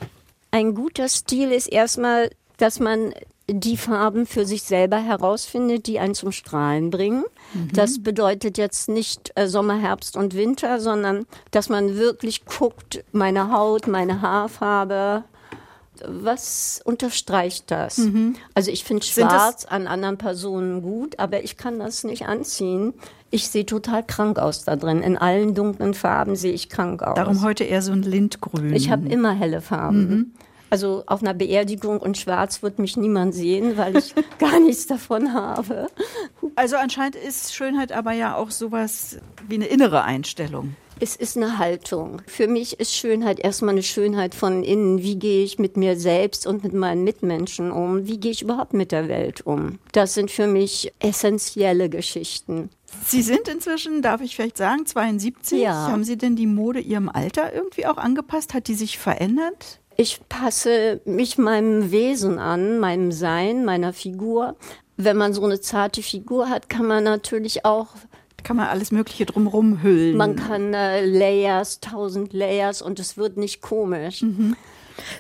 Ein 0.51 0.75
guter 0.75 1.09
Stil 1.09 1.53
ist 1.53 1.69
erstmal, 1.69 2.31
dass 2.57 2.81
man 2.81 3.15
die 3.49 3.77
Farben 3.77 4.27
für 4.27 4.47
sich 4.47 4.63
selber 4.63 4.99
herausfindet, 4.99 5.87
die 5.87 5.99
einen 5.99 6.15
zum 6.15 6.33
Strahlen 6.33 6.91
bringen. 6.91 7.25
Mhm. 7.55 7.71
Das 7.75 8.03
bedeutet 8.03 8.59
jetzt 8.59 8.89
nicht 8.89 9.33
äh, 9.35 9.49
Sommer, 9.49 9.79
Herbst 9.79 10.17
und 10.17 10.35
Winter, 10.35 10.81
sondern 10.81 11.27
dass 11.51 11.69
man 11.69 11.97
wirklich 11.97 12.45
guckt, 12.45 13.05
meine 13.13 13.53
Haut, 13.53 13.87
meine 13.87 14.23
Haarfarbe, 14.23 15.25
was 16.07 16.81
unterstreicht 16.85 17.71
das? 17.71 17.99
Mhm. 17.99 18.37
Also 18.55 18.71
ich 18.71 18.85
finde 18.85 19.05
Schwarz 19.05 19.65
an 19.65 19.87
anderen 19.87 20.19
Personen 20.19 20.83
gut, 20.83 21.19
aber 21.19 21.45
ich 21.45 21.57
kann 21.57 21.79
das 21.79 22.05
nicht 22.05 22.27
anziehen. 22.27 22.95
Ich 23.31 23.49
sehe 23.49 23.67
total 23.67 24.05
krank 24.05 24.39
aus 24.39 24.65
da 24.65 24.77
drin. 24.77 25.03
In 25.03 25.17
allen 25.17 25.55
dunklen 25.55 25.95
Farben 25.95 26.37
sehe 26.37 26.53
ich 26.53 26.69
krank 26.69 27.03
aus. 27.03 27.15
Darum 27.17 27.43
heute 27.43 27.65
eher 27.65 27.83
so 27.83 27.93
ein 27.93 28.03
Lindgrün. 28.03 28.75
Ich 28.75 28.91
habe 28.91 29.09
immer 29.09 29.33
helle 29.33 29.61
Farben. 29.61 30.09
Mhm. 30.09 30.33
Also 30.73 31.03
auf 31.05 31.21
einer 31.21 31.35
Beerdigung 31.35 31.99
und 31.99 32.17
schwarz 32.17 32.63
wird 32.63 32.79
mich 32.79 32.97
niemand 32.97 33.35
sehen, 33.35 33.77
weil 33.77 33.95
ich 33.95 34.15
gar 34.39 34.59
nichts 34.59 34.87
davon 34.87 35.35
habe. 35.35 35.89
Also 36.57 36.77
anscheinend 36.77 37.15
ist 37.15 37.55
Schönheit 37.55 37.93
aber 37.93 38.13
ja 38.13 38.37
auch 38.37 38.51
sowas 38.51 39.19
wie 39.47 39.57
eine 39.57 39.67
innere 39.67 40.05
Einstellung. 40.05 40.75
Es 40.99 41.15
ist 41.15 41.37
eine 41.37 41.59
Haltung. 41.59 42.23
Für 42.27 42.49
mich 42.49 42.81
ist 42.81 42.95
Schönheit 42.95 43.39
erstmal 43.39 43.75
eine 43.75 43.83
Schönheit 43.83 44.35
von 44.35 44.63
innen. 44.63 45.03
Wie 45.03 45.19
gehe 45.19 45.45
ich 45.45 45.59
mit 45.59 45.77
mir 45.77 45.99
selbst 45.99 46.47
und 46.47 46.65
mit 46.65 46.73
meinen 46.73 47.05
Mitmenschen 47.05 47.71
um? 47.71 48.07
Wie 48.07 48.19
gehe 48.19 48.31
ich 48.31 48.41
überhaupt 48.41 48.73
mit 48.73 48.93
der 48.93 49.09
Welt 49.09 49.43
um? 49.43 49.79
Das 49.93 50.15
sind 50.15 50.31
für 50.31 50.47
mich 50.47 50.91
essentielle 51.01 51.91
Geschichten. 51.91 52.71
Sie 53.05 53.21
sind 53.21 53.47
inzwischen, 53.49 54.01
darf 54.01 54.23
ich 54.23 54.37
vielleicht 54.37 54.57
sagen, 54.57 54.87
72. 54.87 55.61
Ja. 55.61 55.89
Haben 55.89 56.05
Sie 56.05 56.17
denn 56.17 56.35
die 56.35 56.47
Mode 56.47 56.81
Ihrem 56.81 57.11
Alter 57.11 57.53
irgendwie 57.53 57.85
auch 57.87 57.99
angepasst? 57.99 58.55
Hat 58.55 58.69
die 58.69 58.75
sich 58.75 58.97
verändert? 58.97 59.82
Ich 59.97 60.21
passe 60.29 61.01
mich 61.05 61.39
meinem 61.39 61.91
Wesen 61.91 62.39
an, 62.39 62.79
meinem 62.79 63.13
Sein, 63.13 63.65
meiner 63.65 63.93
Figur. 63.93 64.57
Wenn 64.97 65.17
man 65.17 65.33
so 65.33 65.45
eine 65.45 65.61
zarte 65.61 66.03
Figur 66.03 66.49
hat, 66.49 66.69
kann 66.69 66.87
man 66.87 67.05
natürlich 67.05 67.65
auch 67.65 67.89
kann 68.45 68.57
man 68.57 68.67
alles 68.67 68.91
Mögliche 68.91 69.25
drumherum 69.25 69.83
hüllen. 69.83 70.17
Man 70.17 70.35
kann 70.35 70.75
äh, 70.75 71.05
Layers, 71.05 71.79
tausend 71.79 72.33
Layers 72.33 72.83
und 72.83 72.99
es 72.99 73.17
wird 73.17 73.37
nicht 73.37 73.61
komisch. 73.61 74.23
Mhm. 74.23 74.57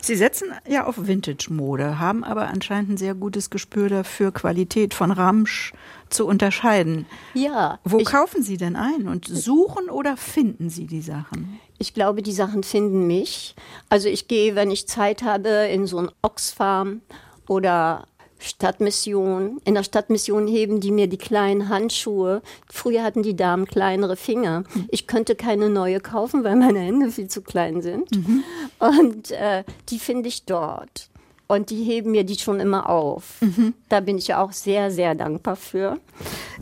Sie 0.01 0.17
setzen 0.17 0.49
ja 0.69 0.87
auf 0.87 1.07
Vintage-Mode, 1.07 1.99
haben 1.99 2.25
aber 2.25 2.49
anscheinend 2.49 2.91
ein 2.91 2.97
sehr 2.97 3.15
gutes 3.15 3.51
Gespür 3.51 3.89
dafür, 3.89 4.33
Qualität 4.33 4.93
von 4.95 5.11
Ramsch 5.11 5.73
zu 6.11 6.27
unterscheiden. 6.27 7.07
Ja. 7.35 7.79
Wo 7.85 7.99
kaufen 7.99 8.43
Sie 8.43 8.57
denn 8.57 8.77
ein 8.77 9.09
und 9.09 9.27
suchen 9.27 9.89
oder 9.89 10.17
finden 10.17 10.69
Sie 10.69 10.87
die 10.87 11.01
Sachen? 11.01 11.59
Ich 11.83 11.95
glaube, 11.95 12.23
die 12.23 12.33
Sachen 12.33 12.63
finden 12.63 13.09
mich. 13.09 13.57
Also 13.89 14.09
ich 14.09 14.29
gehe, 14.29 14.55
wenn 14.55 14.71
ich 14.71 14.87
Zeit 14.87 15.25
habe, 15.25 15.49
in 15.49 15.89
so 15.89 15.99
ein 15.99 16.13
Oxfarm 16.23 17.01
oder 17.49 18.07
Stadtmission. 18.39 19.61
In 19.65 19.75
der 19.75 19.83
Stadtmission 19.83 20.47
heben 20.47 20.79
die 20.79 20.93
mir 20.93 21.09
die 21.09 21.19
kleinen 21.19 21.69
Handschuhe. 21.69 22.41
Früher 22.71 23.03
hatten 23.03 23.25
die 23.25 23.35
Damen 23.35 23.67
kleinere 23.67 24.15
Finger. 24.15 24.63
Ich 24.91 25.09
könnte 25.09 25.35
keine 25.35 25.71
neue 25.71 25.99
kaufen, 25.99 26.45
weil 26.45 26.55
meine 26.55 26.79
Hände 26.79 27.11
viel 27.11 27.27
zu 27.27 27.43
klein 27.43 27.83
sind. 27.83 28.15
Mhm. 28.15 28.45
Und 28.79 29.33
äh, 29.33 29.65
die 29.89 29.99
finde 29.99 30.29
ich 30.29 30.45
dort. 30.45 31.09
Und 31.49 31.71
die 31.71 31.85
heben 31.85 32.13
mir 32.13 32.25
die 32.25 32.39
schon 32.39 32.61
immer 32.61 32.89
auf. 32.89 33.41
Mhm. 33.43 33.75
Da 33.89 34.01
bin 34.01 34.17
ich 34.17 34.29
ja 34.29 34.43
auch 34.43 34.53
sehr, 34.53 34.91
sehr 34.91 35.15
dankbar 35.15 35.57
für. 35.57 35.99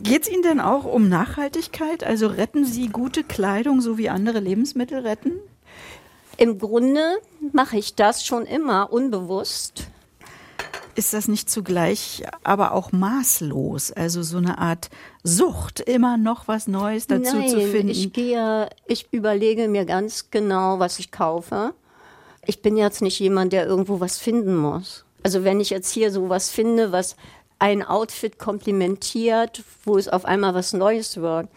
Geht 0.01 0.23
es 0.23 0.29
Ihnen 0.29 0.43
denn 0.43 0.59
auch 0.59 0.83
um 0.83 1.07
Nachhaltigkeit? 1.07 2.03
Also 2.03 2.27
retten 2.27 2.65
Sie 2.65 2.89
gute 2.89 3.23
Kleidung, 3.23 3.79
so 3.79 3.97
wie 3.97 4.09
andere 4.09 4.39
Lebensmittel 4.39 4.99
retten? 4.99 5.33
Im 6.37 6.57
Grunde 6.57 7.19
mache 7.53 7.77
ich 7.77 7.95
das 7.95 8.25
schon 8.25 8.45
immer 8.45 8.91
unbewusst. 8.91 9.87
ist 10.95 11.13
das 11.13 11.27
nicht 11.27 11.49
zugleich 11.49 12.23
aber 12.43 12.73
auch 12.73 12.91
maßlos? 12.91 13.91
Also 13.91 14.23
so 14.23 14.37
eine 14.37 14.57
Art 14.57 14.89
Sucht, 15.23 15.79
immer 15.81 16.17
noch 16.17 16.47
was 16.47 16.67
Neues 16.67 17.07
dazu 17.07 17.37
Nein, 17.37 17.49
zu 17.49 17.61
finden? 17.61 17.89
Ich 17.89 18.11
gehe, 18.11 18.69
ich 18.87 19.07
überlege 19.11 19.67
mir 19.67 19.85
ganz 19.85 20.31
genau, 20.31 20.79
was 20.79 20.99
ich 20.99 21.11
kaufe. 21.11 21.73
Ich 22.45 22.61
bin 22.61 22.77
jetzt 22.77 23.01
nicht 23.01 23.19
jemand, 23.19 23.53
der 23.53 23.65
irgendwo 23.65 23.99
was 23.99 24.17
finden 24.17 24.55
muss. 24.55 25.05
Also 25.23 25.43
wenn 25.43 25.59
ich 25.59 25.69
jetzt 25.69 25.91
hier 25.91 26.11
so 26.11 26.29
was 26.29 26.49
finde, 26.49 26.91
was 26.91 27.15
ein 27.59 27.83
Outfit 27.83 28.39
komplimentiert, 28.39 29.63
wo 29.85 29.97
es 29.97 30.07
auf 30.07 30.25
einmal 30.25 30.55
was 30.55 30.73
Neues 30.73 31.17
wird, 31.17 31.47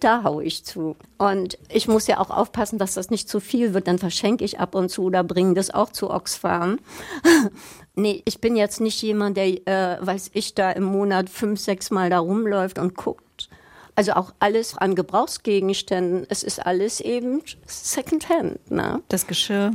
da 0.00 0.24
haue 0.24 0.44
ich 0.44 0.64
zu. 0.64 0.96
Und 1.18 1.58
ich 1.68 1.86
muss 1.86 2.06
ja 2.06 2.18
auch 2.18 2.30
aufpassen, 2.30 2.78
dass 2.78 2.94
das 2.94 3.10
nicht 3.10 3.28
zu 3.28 3.38
viel 3.40 3.74
wird. 3.74 3.86
Dann 3.86 3.98
verschenke 3.98 4.44
ich 4.44 4.58
ab 4.58 4.74
und 4.74 4.88
zu 4.88 5.04
oder 5.04 5.22
bringe 5.22 5.54
das 5.54 5.70
auch 5.70 5.92
zu 5.92 6.10
Oxfam. 6.10 6.78
nee, 7.94 8.22
ich 8.24 8.40
bin 8.40 8.56
jetzt 8.56 8.80
nicht 8.80 9.00
jemand, 9.02 9.36
der, 9.36 9.46
äh, 9.66 9.98
weiß 10.00 10.30
ich, 10.34 10.54
da 10.54 10.72
im 10.72 10.84
Monat 10.84 11.28
fünf, 11.28 11.60
sechs 11.60 11.90
Mal 11.90 12.10
da 12.10 12.18
rumläuft 12.18 12.78
und 12.78 12.96
guckt. 12.96 13.48
Also 13.94 14.12
auch 14.12 14.32
alles 14.38 14.76
an 14.76 14.94
Gebrauchsgegenständen. 14.94 16.26
Es 16.28 16.42
ist 16.42 16.64
alles 16.64 17.00
eben 17.00 17.42
Secondhand. 17.66 18.70
Ne? 18.70 19.02
Das 19.08 19.26
Geschirr. 19.26 19.72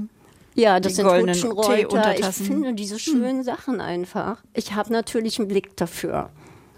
Ja, 0.55 0.79
das 0.79 0.93
Die 0.93 0.95
sind 0.95 1.07
Rutschenreuter. 1.07 2.17
Ich 2.17 2.25
finde 2.25 2.73
diese 2.73 2.97
schönen 2.97 3.43
Sachen 3.43 3.81
einfach. 3.81 4.37
Ich 4.53 4.73
habe 4.73 4.91
natürlich 4.91 5.37
einen 5.37 5.49
Blick 5.49 5.75
dafür. 5.75 6.29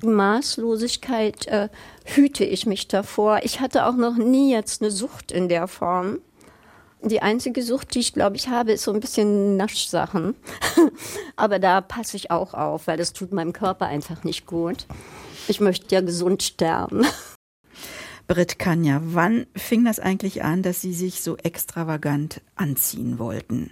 Maßlosigkeit 0.04 1.48
äh, 1.48 1.70
hüte 2.06 2.44
ich 2.44 2.66
mich 2.66 2.88
davor. 2.88 3.40
Ich 3.44 3.60
hatte 3.60 3.86
auch 3.86 3.96
noch 3.96 4.16
nie 4.16 4.52
jetzt 4.52 4.82
eine 4.82 4.92
Sucht 4.92 5.32
in 5.32 5.48
der 5.48 5.68
Form. 5.68 6.20
Die 7.04 7.22
einzige 7.22 7.62
Sucht, 7.62 7.94
die 7.94 8.00
ich 8.00 8.14
glaube 8.14 8.36
ich 8.36 8.48
habe, 8.50 8.72
ist 8.72 8.84
so 8.84 8.92
ein 8.92 9.00
bisschen 9.00 9.58
Naschsachen. 9.58 10.36
Aber 11.36 11.60
da 11.60 11.82
passe 11.82 12.18
ich 12.18 12.32
auch 12.32 12.56
auf, 12.56 12.88
weil 12.88 12.98
das 12.98 13.14
tut 13.14 13.32
meinem 13.32 13.54
Körper 13.54 13.86
einfach 13.86 14.24
nicht 14.24 14.48
gut. 14.48 14.88
Ich 15.48 15.60
möchte 15.60 15.94
ja 15.94 16.02
gesund 16.02 16.42
sterben. 16.44 17.06
Britt 18.28 18.60
Kanja, 18.60 19.00
wann 19.04 19.48
fing 19.56 19.86
das 19.86 20.00
eigentlich 20.00 20.44
an, 20.44 20.62
dass 20.62 20.82
Sie 20.82 20.94
sich 20.94 21.22
so 21.22 21.38
extravagant 21.38 22.42
anziehen 22.56 23.20
wollten? 23.20 23.72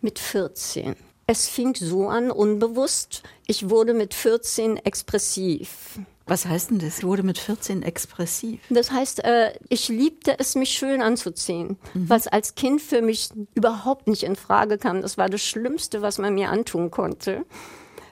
Mit 0.00 0.18
14. 0.18 0.96
Es 1.26 1.48
fing 1.48 1.74
so 1.74 2.08
an, 2.08 2.30
unbewusst. 2.30 3.22
Ich 3.46 3.70
wurde 3.70 3.94
mit 3.94 4.12
14 4.12 4.76
expressiv. 4.78 6.00
Was 6.26 6.46
heißt 6.46 6.70
denn 6.70 6.78
das? 6.78 7.02
Wurde 7.02 7.22
mit 7.22 7.38
14 7.38 7.82
expressiv. 7.82 8.60
Das 8.68 8.90
heißt, 8.90 9.24
äh, 9.24 9.52
ich 9.68 9.88
liebte 9.88 10.38
es, 10.38 10.54
mich 10.54 10.70
schön 10.70 11.00
anzuziehen, 11.00 11.76
was 11.94 12.26
als 12.26 12.54
Kind 12.54 12.82
für 12.82 13.00
mich 13.00 13.30
überhaupt 13.54 14.08
nicht 14.08 14.22
in 14.22 14.34
Frage 14.34 14.76
kam. 14.76 15.02
Das 15.02 15.18
war 15.18 15.28
das 15.28 15.42
Schlimmste, 15.42 16.02
was 16.02 16.18
man 16.18 16.34
mir 16.34 16.50
antun 16.50 16.90
konnte. 16.90 17.44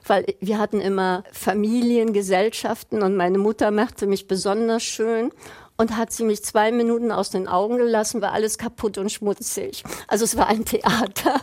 Weil 0.05 0.25
wir 0.39 0.59
hatten 0.59 0.81
immer 0.81 1.23
Familien, 1.31 2.13
Gesellschaften 2.13 3.01
und 3.03 3.15
meine 3.15 3.37
Mutter 3.37 3.71
machte 3.71 4.05
mich 4.05 4.27
besonders 4.27 4.83
schön. 4.83 5.31
Und 5.77 5.97
hat 5.97 6.11
sie 6.11 6.23
mich 6.23 6.43
zwei 6.43 6.71
Minuten 6.71 7.11
aus 7.11 7.29
den 7.31 7.47
Augen 7.47 7.77
gelassen, 7.77 8.21
war 8.21 8.31
alles 8.31 8.57
kaputt 8.57 8.97
und 8.97 9.11
schmutzig. 9.11 9.83
Also 10.07 10.23
es 10.23 10.37
war 10.37 10.47
ein 10.47 10.65
Theater. 10.65 11.41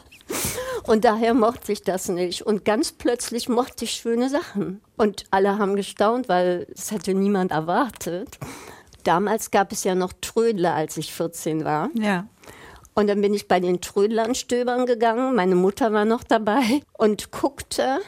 Und 0.86 1.04
daher 1.04 1.34
mochte 1.34 1.72
ich 1.72 1.82
das 1.82 2.08
nicht. 2.08 2.42
Und 2.42 2.64
ganz 2.64 2.92
plötzlich 2.92 3.48
mochte 3.48 3.84
ich 3.84 3.92
schöne 3.92 4.28
Sachen. 4.28 4.80
Und 4.96 5.24
alle 5.30 5.58
haben 5.58 5.76
gestaunt, 5.76 6.28
weil 6.28 6.66
es 6.74 6.90
hätte 6.90 7.14
niemand 7.14 7.50
erwartet. 7.50 8.38
Damals 9.04 9.50
gab 9.50 9.72
es 9.72 9.84
ja 9.84 9.94
noch 9.94 10.12
Trödler, 10.20 10.74
als 10.74 10.96
ich 10.96 11.12
14 11.12 11.64
war. 11.64 11.90
Ja. 11.94 12.26
Und 12.94 13.06
dann 13.06 13.20
bin 13.20 13.34
ich 13.34 13.48
bei 13.48 13.60
den 13.60 13.80
Trödlern 13.80 14.34
stöbern 14.34 14.86
gegangen. 14.86 15.34
Meine 15.34 15.54
Mutter 15.54 15.92
war 15.92 16.04
noch 16.04 16.24
dabei 16.24 16.82
und 16.92 17.30
guckte. 17.30 18.00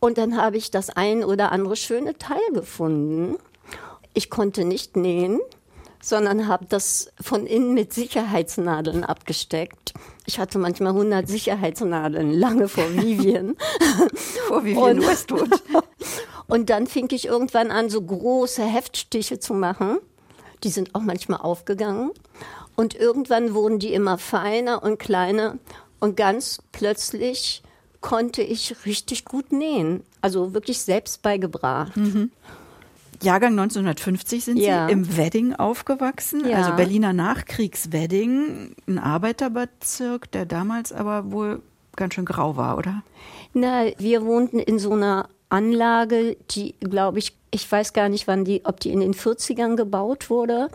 Und 0.00 0.18
dann 0.18 0.40
habe 0.40 0.56
ich 0.56 0.70
das 0.70 0.90
ein 0.90 1.24
oder 1.24 1.50
andere 1.50 1.76
schöne 1.76 2.16
Teil 2.18 2.38
gefunden. 2.52 3.36
Ich 4.18 4.30
konnte 4.30 4.64
nicht 4.64 4.96
nähen, 4.96 5.38
sondern 6.02 6.48
habe 6.48 6.66
das 6.68 7.12
von 7.20 7.46
innen 7.46 7.72
mit 7.72 7.92
Sicherheitsnadeln 7.92 9.04
abgesteckt. 9.04 9.94
Ich 10.26 10.40
hatte 10.40 10.58
manchmal 10.58 10.90
100 10.90 11.28
Sicherheitsnadeln, 11.28 12.32
lange 12.32 12.66
vor 12.66 12.82
Vivian. 12.92 13.54
Vor 14.48 14.64
Vivian 14.64 14.98
Und- 14.98 15.06
Westwood. 15.06 15.48
Und 16.48 16.68
dann 16.68 16.88
fing 16.88 17.06
ich 17.12 17.26
irgendwann 17.26 17.70
an, 17.70 17.90
so 17.90 18.02
große 18.02 18.64
Heftstiche 18.64 19.38
zu 19.38 19.54
machen. 19.54 19.98
Die 20.64 20.70
sind 20.70 20.96
auch 20.96 21.02
manchmal 21.02 21.38
aufgegangen. 21.40 22.10
Und 22.74 22.96
irgendwann 22.96 23.54
wurden 23.54 23.78
die 23.78 23.94
immer 23.94 24.18
feiner 24.18 24.82
und 24.82 24.98
kleiner. 24.98 25.58
Und 26.00 26.16
ganz 26.16 26.58
plötzlich 26.72 27.62
konnte 28.00 28.42
ich 28.42 28.84
richtig 28.84 29.24
gut 29.26 29.52
nähen. 29.52 30.02
Also 30.22 30.54
wirklich 30.54 30.80
selbst 30.80 31.22
beigebracht. 31.22 31.92
Jahrgang 33.22 33.52
1950 33.58 34.44
sind 34.44 34.56
Ja. 34.58 34.86
Sie 34.86 34.92
im 34.92 35.16
Wedding 35.16 35.54
aufgewachsen, 35.54 36.48
Ja. 36.48 36.58
also 36.58 36.72
Berliner 36.76 37.12
Nachkriegswedding, 37.12 38.74
ein 38.86 38.98
Arbeiterbezirk, 38.98 40.30
der 40.32 40.46
damals 40.46 40.92
aber 40.92 41.30
wohl 41.32 41.62
ganz 41.96 42.14
schön 42.14 42.24
grau 42.24 42.56
war, 42.56 42.78
oder? 42.78 43.02
Na, 43.54 43.86
wir 43.98 44.24
wohnten 44.24 44.58
in 44.58 44.78
so 44.78 44.92
einer 44.92 45.28
Anlage, 45.48 46.36
die, 46.50 46.74
glaube 46.80 47.18
ich, 47.18 47.34
ich 47.50 47.70
weiß 47.70 47.92
gar 47.94 48.08
nicht, 48.08 48.26
wann 48.28 48.44
die, 48.44 48.60
ob 48.64 48.80
die 48.80 48.90
in 48.92 49.00
den 49.00 49.14
40ern 49.14 49.76
gebaut 49.76 50.28
wurde. 50.30 50.68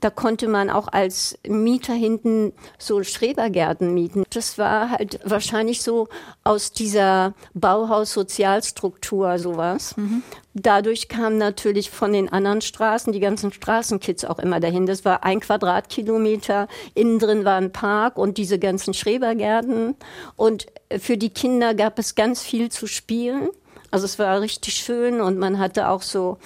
Da 0.00 0.10
konnte 0.10 0.48
man 0.48 0.70
auch 0.70 0.88
als 0.88 1.38
Mieter 1.46 1.94
hinten 1.94 2.52
so 2.78 3.02
Schrebergärten 3.02 3.94
mieten. 3.94 4.24
Das 4.30 4.58
war 4.58 4.90
halt 4.90 5.20
wahrscheinlich 5.24 5.82
so 5.82 6.08
aus 6.44 6.72
dieser 6.72 7.34
Bauhaus-Sozialstruktur 7.54 9.38
sowas. 9.38 9.94
Dadurch 10.54 11.08
kamen 11.08 11.38
natürlich 11.38 11.90
von 11.90 12.12
den 12.12 12.30
anderen 12.32 12.62
Straßen 12.62 13.12
die 13.12 13.20
ganzen 13.20 13.52
Straßenkids 13.52 14.24
auch 14.24 14.38
immer 14.38 14.60
dahin. 14.60 14.86
Das 14.86 15.04
war 15.04 15.24
ein 15.24 15.40
Quadratkilometer. 15.40 16.68
Innen 16.94 17.18
drin 17.18 17.44
war 17.44 17.56
ein 17.56 17.72
Park 17.72 18.16
und 18.16 18.38
diese 18.38 18.58
ganzen 18.58 18.94
Schrebergärten. 18.94 19.96
Und 20.36 20.66
für 20.98 21.16
die 21.16 21.30
Kinder 21.30 21.74
gab 21.74 21.98
es 21.98 22.14
ganz 22.14 22.42
viel 22.42 22.70
zu 22.70 22.86
spielen. 22.86 23.48
Also 23.90 24.04
es 24.04 24.18
war 24.18 24.40
richtig 24.40 24.74
schön 24.74 25.20
und 25.20 25.38
man 25.38 25.58
hatte 25.58 25.88
auch 25.88 26.02
so 26.02 26.38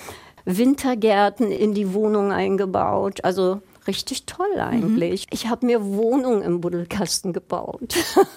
Wintergärten 0.44 1.50
in 1.50 1.75
die 1.75 1.94
Wohnung 1.94 2.32
eingebaut. 2.32 3.25
Also 3.25 3.61
richtig 3.87 4.26
toll 4.26 4.59
eigentlich. 4.59 5.26
Ich 5.30 5.49
habe 5.49 5.66
mir 5.66 5.85
Wohnungen 5.85 6.42
im 6.42 6.61
Buddelkasten 6.61 7.32
gebaut. 7.32 7.94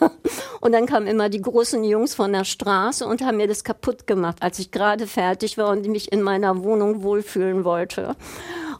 und 0.61 0.71
dann 0.71 0.85
kamen 0.85 1.07
immer 1.07 1.29
die 1.29 1.41
großen 1.41 1.83
Jungs 1.83 2.15
von 2.15 2.33
der 2.33 2.45
Straße 2.45 3.05
und 3.05 3.23
haben 3.23 3.37
mir 3.37 3.47
das 3.47 3.63
kaputt 3.63 4.07
gemacht, 4.07 4.37
als 4.41 4.59
ich 4.59 4.71
gerade 4.71 5.07
fertig 5.07 5.57
war 5.57 5.69
und 5.69 5.87
mich 5.87 6.11
in 6.11 6.21
meiner 6.21 6.63
Wohnung 6.63 7.03
wohlfühlen 7.03 7.63
wollte. 7.63 8.15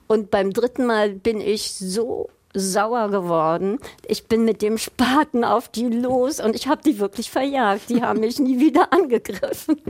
Und 0.08 0.32
beim 0.32 0.52
dritten 0.52 0.86
Mal 0.86 1.12
bin 1.12 1.42
ich 1.42 1.74
so 1.74 2.30
sauer 2.54 3.10
geworden. 3.10 3.80
Ich 4.06 4.28
bin 4.28 4.46
mit 4.46 4.62
dem 4.62 4.78
Spaten 4.78 5.44
auf 5.44 5.70
die 5.70 5.88
los 5.88 6.40
und 6.40 6.56
ich 6.56 6.68
habe 6.68 6.82
die 6.84 7.00
wirklich 7.00 7.32
verjagt. 7.32 7.90
Die 7.90 8.04
haben 8.04 8.20
mich 8.20 8.40
nie 8.40 8.60
wieder 8.60 8.94
angegriffen. 8.94 9.82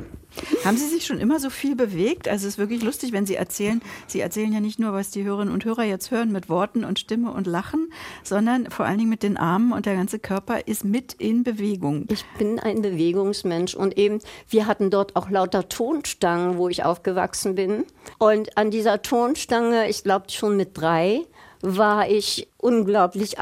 Haben 0.66 0.78
Sie 0.78 0.88
sich 0.88 1.06
schon 1.06 1.20
immer 1.20 1.40
so 1.40 1.50
viel 1.50 1.76
bewegt? 1.76 2.28
Also 2.28 2.48
es 2.48 2.54
ist 2.54 2.58
wirklich 2.58 2.84
lustig, 2.84 3.12
wenn 3.12 3.26
Sie 3.26 3.36
erzählen. 3.36 3.82
Sie 4.08 4.20
erzählen 4.20 4.52
ja 4.54 4.60
nicht 4.60 4.80
nur, 4.80 4.94
was 4.94 5.12
die 5.12 5.24
Hörerinnen 5.24 5.54
und 5.54 5.66
Hörer 5.66 5.84
jetzt 5.84 6.12
hören 6.12 6.32
mit 6.32 6.50
Worten 6.50 6.84
und 6.84 7.00
Stimme 7.00 7.32
und 7.32 7.48
Lachen, 7.48 7.92
sondern 8.24 8.70
vor 8.70 8.86
allen 8.86 8.98
Dingen 8.98 9.10
mit 9.10 9.24
den 9.24 9.38
Armen 9.38 9.74
und 9.74 9.86
der 9.86 9.96
ganze 9.96 10.20
Körper 10.20 10.68
ist 10.68 10.86
mit 10.86 11.14
in 11.14 11.44
Bewegung. 11.44 12.06
Ich 12.10 12.26
bin 12.38 12.60
ein 12.60 12.82
Bewegungsmensch 12.82 13.76
und 13.76 13.98
eben, 13.98 14.20
wir 14.50 14.66
hatten 14.66 14.90
dort 14.90 15.16
auch 15.16 15.30
lauter 15.30 15.70
Tonstangen, 15.70 16.58
wo 16.58 16.70
ich 16.70 16.84
aufgewachsen 16.84 17.56
bin. 17.56 17.86
Und 18.18 18.58
an 18.58 18.72
dieser 18.72 19.02
Tonstange, 19.02 19.90
ich 19.90 20.04
glaube 20.04 20.30
schon 20.30 20.58
mit 20.58 20.78
drei, 20.78 21.22
war 21.62 22.10
ich 22.10 22.50
unglaublich 22.58 23.38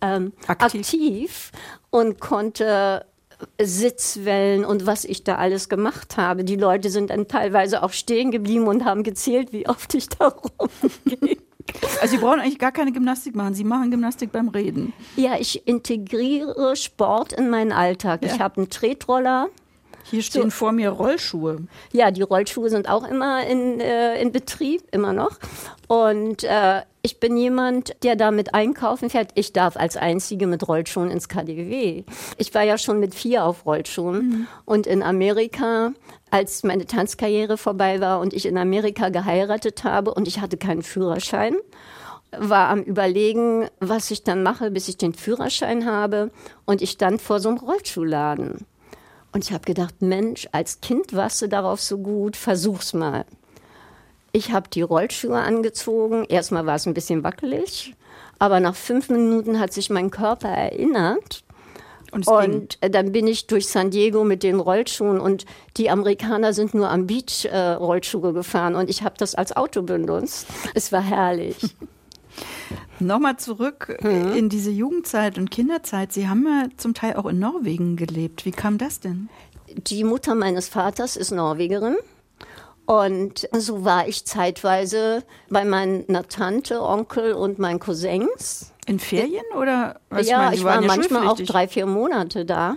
ähm, 0.00 0.32
Aktiv. 0.46 0.80
aktiv. 0.80 1.52
und 1.90 2.20
konnte 2.20 3.06
Sitzwellen 3.60 4.64
und 4.64 4.86
was 4.86 5.04
ich 5.04 5.24
da 5.24 5.36
alles 5.36 5.68
gemacht 5.68 6.16
habe. 6.16 6.44
Die 6.44 6.56
Leute 6.56 6.90
sind 6.90 7.10
dann 7.10 7.28
teilweise 7.28 7.82
auch 7.82 7.92
stehen 7.92 8.30
geblieben 8.30 8.66
und 8.66 8.84
haben 8.84 9.02
gezählt, 9.02 9.52
wie 9.52 9.68
oft 9.68 9.94
ich 9.94 10.08
da 10.08 10.28
rumging. 10.60 11.38
Also 12.02 12.16
Sie 12.16 12.22
brauchen 12.22 12.40
eigentlich 12.40 12.58
gar 12.58 12.72
keine 12.72 12.92
Gymnastik 12.92 13.34
machen. 13.34 13.54
Sie 13.54 13.64
machen 13.64 13.90
Gymnastik 13.90 14.32
beim 14.32 14.48
Reden. 14.48 14.92
Ja, 15.16 15.36
ich 15.38 15.66
integriere 15.66 16.76
Sport 16.76 17.32
in 17.32 17.48
meinen 17.50 17.72
Alltag. 17.72 18.20
Ich 18.24 18.32
Ja. 18.32 18.38
habe 18.40 18.58
einen 18.58 18.70
Tretroller. 18.70 19.48
Hier 20.10 20.22
stehen 20.22 20.50
vor 20.50 20.72
mir 20.72 20.90
Rollschuhe. 20.90 21.66
Ja, 21.92 22.10
die 22.10 22.20
Rollschuhe 22.20 22.68
sind 22.68 22.90
auch 22.90 23.08
immer 23.08 23.46
in, 23.46 23.80
äh, 23.80 24.20
in 24.20 24.32
Betrieb, 24.32 24.82
immer 24.92 25.14
noch. 25.14 25.38
Und 25.88 26.44
äh, 26.44 26.82
ich 27.04 27.20
bin 27.20 27.36
jemand, 27.36 28.02
der 28.02 28.16
damit 28.16 28.54
einkaufen 28.54 29.10
fährt. 29.10 29.32
Ich 29.34 29.52
darf 29.52 29.76
als 29.76 29.98
Einzige 29.98 30.46
mit 30.46 30.66
Rollschuhen 30.66 31.10
ins 31.10 31.28
KDW. 31.28 32.02
Ich 32.38 32.54
war 32.54 32.62
ja 32.62 32.78
schon 32.78 32.98
mit 32.98 33.14
vier 33.14 33.44
auf 33.44 33.66
Rollschuhen. 33.66 34.48
Und 34.64 34.86
in 34.86 35.02
Amerika, 35.02 35.92
als 36.30 36.62
meine 36.62 36.86
Tanzkarriere 36.86 37.58
vorbei 37.58 38.00
war 38.00 38.20
und 38.20 38.32
ich 38.32 38.46
in 38.46 38.56
Amerika 38.56 39.10
geheiratet 39.10 39.84
habe 39.84 40.14
und 40.14 40.26
ich 40.26 40.40
hatte 40.40 40.56
keinen 40.56 40.82
Führerschein, 40.82 41.54
war 42.38 42.70
am 42.70 42.80
Überlegen, 42.80 43.68
was 43.80 44.10
ich 44.10 44.22
dann 44.22 44.42
mache, 44.42 44.70
bis 44.70 44.88
ich 44.88 44.96
den 44.96 45.12
Führerschein 45.12 45.84
habe. 45.84 46.30
Und 46.64 46.80
ich 46.80 46.92
stand 46.92 47.20
vor 47.20 47.38
so 47.38 47.50
einem 47.50 47.58
Rollschuhladen. 47.58 48.64
Und 49.32 49.44
ich 49.44 49.52
habe 49.52 49.64
gedacht, 49.66 50.00
Mensch, 50.00 50.48
als 50.52 50.80
Kind 50.80 51.12
warst 51.12 51.42
du 51.42 51.48
darauf 51.48 51.82
so 51.82 51.98
gut, 51.98 52.34
versuch's 52.34 52.94
mal. 52.94 53.26
Ich 54.36 54.50
habe 54.50 54.68
die 54.68 54.82
Rollschuhe 54.82 55.38
angezogen. 55.38 56.24
Erstmal 56.24 56.66
war 56.66 56.74
es 56.74 56.86
ein 56.86 56.92
bisschen 56.92 57.22
wackelig, 57.22 57.94
aber 58.40 58.58
nach 58.58 58.74
fünf 58.74 59.08
Minuten 59.08 59.60
hat 59.60 59.72
sich 59.72 59.90
mein 59.90 60.10
Körper 60.10 60.48
erinnert. 60.48 61.44
Und, 62.10 62.26
und 62.26 62.78
äh, 62.80 62.90
dann 62.90 63.12
bin 63.12 63.28
ich 63.28 63.46
durch 63.46 63.68
San 63.68 63.92
Diego 63.92 64.24
mit 64.24 64.42
den 64.42 64.58
Rollschuhen 64.58 65.20
und 65.20 65.46
die 65.76 65.88
Amerikaner 65.88 66.52
sind 66.52 66.74
nur 66.74 66.90
am 66.90 67.06
Beach 67.06 67.44
äh, 67.44 67.56
Rollschuhe 67.74 68.32
gefahren 68.32 68.74
und 68.74 68.90
ich 68.90 69.04
habe 69.04 69.14
das 69.18 69.36
als 69.36 69.56
Auto 69.56 69.82
benutzt. 69.82 70.48
Es 70.74 70.90
war 70.90 71.02
herrlich. 71.02 71.56
Nochmal 72.98 73.36
zurück 73.36 73.96
mhm. 74.02 74.34
in 74.34 74.48
diese 74.48 74.72
Jugendzeit 74.72 75.38
und 75.38 75.52
Kinderzeit. 75.52 76.12
Sie 76.12 76.28
haben 76.28 76.44
ja 76.44 76.66
zum 76.76 76.92
Teil 76.92 77.14
auch 77.14 77.26
in 77.26 77.38
Norwegen 77.38 77.94
gelebt. 77.94 78.44
Wie 78.44 78.52
kam 78.52 78.78
das 78.78 78.98
denn? 78.98 79.28
Die 79.68 80.02
Mutter 80.02 80.34
meines 80.34 80.68
Vaters 80.68 81.16
ist 81.16 81.30
Norwegerin. 81.30 81.96
Und 82.86 83.48
so 83.52 83.84
war 83.84 84.06
ich 84.08 84.26
zeitweise 84.26 85.24
bei 85.48 85.64
meiner 85.64 86.28
Tante, 86.28 86.82
Onkel 86.82 87.32
und 87.32 87.58
meinen 87.58 87.80
Cousins. 87.80 88.72
In 88.86 88.98
Ferien 88.98 89.44
oder? 89.58 90.00
Was 90.10 90.28
ja, 90.28 90.52
ich, 90.52 90.58
ich 90.58 90.64
war 90.64 90.80
ja 90.80 90.86
manchmal 90.86 91.26
auch 91.26 91.38
drei, 91.38 91.66
vier 91.68 91.86
Monate 91.86 92.44
da 92.44 92.76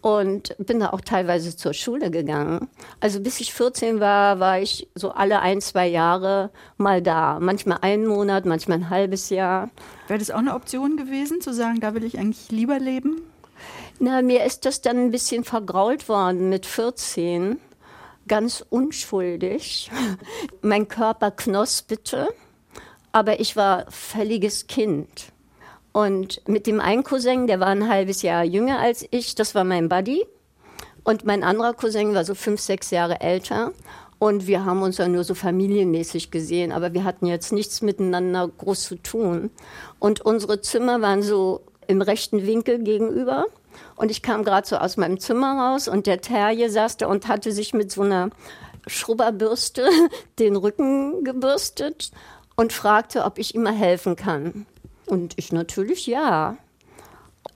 und 0.00 0.54
bin 0.58 0.80
da 0.80 0.90
auch 0.90 1.00
teilweise 1.00 1.56
zur 1.56 1.74
Schule 1.74 2.10
gegangen. 2.10 2.68
Also 3.00 3.20
bis 3.20 3.40
ich 3.40 3.52
14 3.52 4.00
war, 4.00 4.40
war 4.40 4.60
ich 4.60 4.88
so 4.94 5.10
alle 5.10 5.40
ein, 5.40 5.60
zwei 5.60 5.88
Jahre 5.88 6.50
mal 6.76 7.02
da. 7.02 7.38
Manchmal 7.40 7.78
einen 7.82 8.06
Monat, 8.06 8.46
manchmal 8.46 8.78
ein 8.78 8.90
halbes 8.90 9.28
Jahr. 9.30 9.70
Wäre 10.06 10.18
das 10.18 10.30
auch 10.30 10.38
eine 10.38 10.54
Option 10.54 10.96
gewesen, 10.96 11.40
zu 11.40 11.52
sagen, 11.52 11.80
da 11.80 11.94
will 11.94 12.04
ich 12.04 12.18
eigentlich 12.18 12.50
lieber 12.50 12.78
leben? 12.78 13.20
Na, 13.98 14.22
mir 14.22 14.44
ist 14.44 14.64
das 14.64 14.80
dann 14.80 14.96
ein 14.96 15.10
bisschen 15.10 15.42
vergrault 15.42 16.08
worden 16.08 16.48
mit 16.48 16.66
14. 16.66 17.58
Ganz 18.28 18.64
unschuldig. 18.70 19.90
mein 20.62 20.86
Körper 20.86 21.30
knospete, 21.30 22.28
aber 23.10 23.40
ich 23.40 23.56
war 23.56 23.90
völliges 23.90 24.66
Kind. 24.66 25.32
Und 25.92 26.42
mit 26.46 26.66
dem 26.66 26.80
einen 26.80 27.02
Cousin, 27.02 27.46
der 27.46 27.58
war 27.58 27.68
ein 27.68 27.88
halbes 27.88 28.22
Jahr 28.22 28.44
jünger 28.44 28.78
als 28.78 29.04
ich, 29.10 29.34
das 29.34 29.54
war 29.54 29.64
mein 29.64 29.88
Buddy. 29.88 30.24
Und 31.02 31.24
mein 31.24 31.42
anderer 31.42 31.72
Cousin 31.72 32.14
war 32.14 32.24
so 32.24 32.34
fünf, 32.34 32.60
sechs 32.60 32.90
Jahre 32.90 33.20
älter. 33.20 33.72
Und 34.18 34.46
wir 34.46 34.64
haben 34.64 34.82
uns 34.82 34.98
ja 34.98 35.08
nur 35.08 35.24
so 35.24 35.34
familienmäßig 35.34 36.30
gesehen, 36.30 36.72
aber 36.72 36.92
wir 36.92 37.04
hatten 37.04 37.26
jetzt 37.26 37.52
nichts 37.52 37.82
miteinander 37.82 38.48
groß 38.48 38.82
zu 38.82 38.96
tun. 38.96 39.50
Und 40.00 40.20
unsere 40.20 40.60
Zimmer 40.60 41.00
waren 41.00 41.22
so 41.22 41.62
im 41.86 42.02
rechten 42.02 42.46
Winkel 42.46 42.80
gegenüber. 42.80 43.46
Und 43.98 44.12
ich 44.12 44.22
kam 44.22 44.44
gerade 44.44 44.66
so 44.66 44.76
aus 44.76 44.96
meinem 44.96 45.18
Zimmer 45.18 45.58
raus 45.58 45.88
und 45.88 46.06
der 46.06 46.20
Terrier 46.20 46.70
saß 46.70 46.98
da 46.98 47.08
und 47.08 47.26
hatte 47.26 47.50
sich 47.50 47.74
mit 47.74 47.90
so 47.90 48.02
einer 48.02 48.30
Schrubberbürste 48.86 49.90
den 50.38 50.54
Rücken 50.54 51.24
gebürstet 51.24 52.12
und 52.54 52.72
fragte, 52.72 53.24
ob 53.24 53.38
ich 53.38 53.56
ihm 53.56 53.64
mal 53.64 53.74
helfen 53.74 54.14
kann. 54.14 54.66
Und 55.06 55.34
ich 55.36 55.50
natürlich 55.50 56.06
ja. 56.06 56.56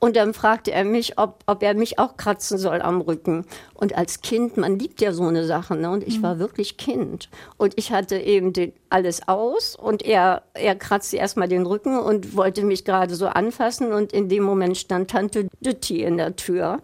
Und 0.03 0.17
dann 0.17 0.35
fragte 0.35 0.73
er 0.73 0.83
mich, 0.83 1.17
ob, 1.17 1.45
ob 1.47 1.63
er 1.63 1.75
mich 1.75 2.01
auch 2.01 2.17
kratzen 2.17 2.59
soll 2.59 2.83
am 2.83 3.01
Rücken. 3.01 3.47
Und 3.73 3.97
als 3.97 4.21
Kind, 4.21 4.57
man 4.57 4.77
liebt 4.77 5.01
ja 5.01 5.13
so 5.13 5.23
eine 5.23 5.47
Sache, 5.47 5.77
ne? 5.77 5.93
Und 5.93 6.03
ich 6.03 6.19
mhm. 6.19 6.23
war 6.25 6.39
wirklich 6.41 6.77
Kind. 6.77 7.29
Und 7.57 7.75
ich 7.77 7.93
hatte 7.93 8.19
eben 8.19 8.53
den, 8.53 8.73
alles 8.91 9.29
aus 9.29 9.77
und 9.77 10.03
er, 10.03 10.43
er 10.55 10.75
kratzte 10.75 11.19
erstmal 11.19 11.47
den 11.47 11.65
Rücken 11.65 12.01
und 12.01 12.35
wollte 12.35 12.65
mich 12.65 12.85
gerade 12.85 13.15
so 13.15 13.29
anfassen. 13.29 13.93
Und 13.93 14.13
in 14.13 14.29
dem 14.29 14.43
Moment 14.43 14.77
stand 14.77 15.09
Tante 15.09 15.47
Dütti 15.61 16.03
in 16.03 16.17
der 16.17 16.35
Tür. 16.35 16.81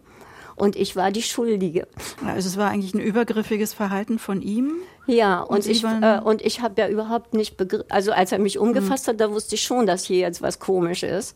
Und 0.54 0.76
ich 0.76 0.94
war 0.94 1.10
die 1.10 1.22
Schuldige. 1.22 1.88
Also 2.24 2.48
es 2.48 2.56
war 2.56 2.70
eigentlich 2.70 2.94
ein 2.94 3.00
übergriffiges 3.00 3.74
Verhalten 3.74 4.20
von 4.20 4.42
ihm? 4.42 4.74
Ja, 5.08 5.40
und, 5.40 5.56
und 5.56 5.66
ich, 5.66 5.82
äh, 5.84 6.20
und 6.22 6.42
ich 6.42 6.60
habe 6.60 6.80
ja 6.80 6.88
überhaupt 6.88 7.32
nicht 7.32 7.56
begriffen, 7.56 7.90
also 7.90 8.12
als 8.12 8.30
er 8.30 8.38
mich 8.38 8.58
umgefasst 8.58 9.06
mhm. 9.06 9.12
hat, 9.12 9.20
da 9.20 9.32
wusste 9.32 9.54
ich 9.54 9.62
schon, 9.62 9.86
dass 9.86 10.04
hier 10.04 10.18
jetzt 10.18 10.42
was 10.42 10.58
komisch 10.58 11.02
ist. 11.02 11.34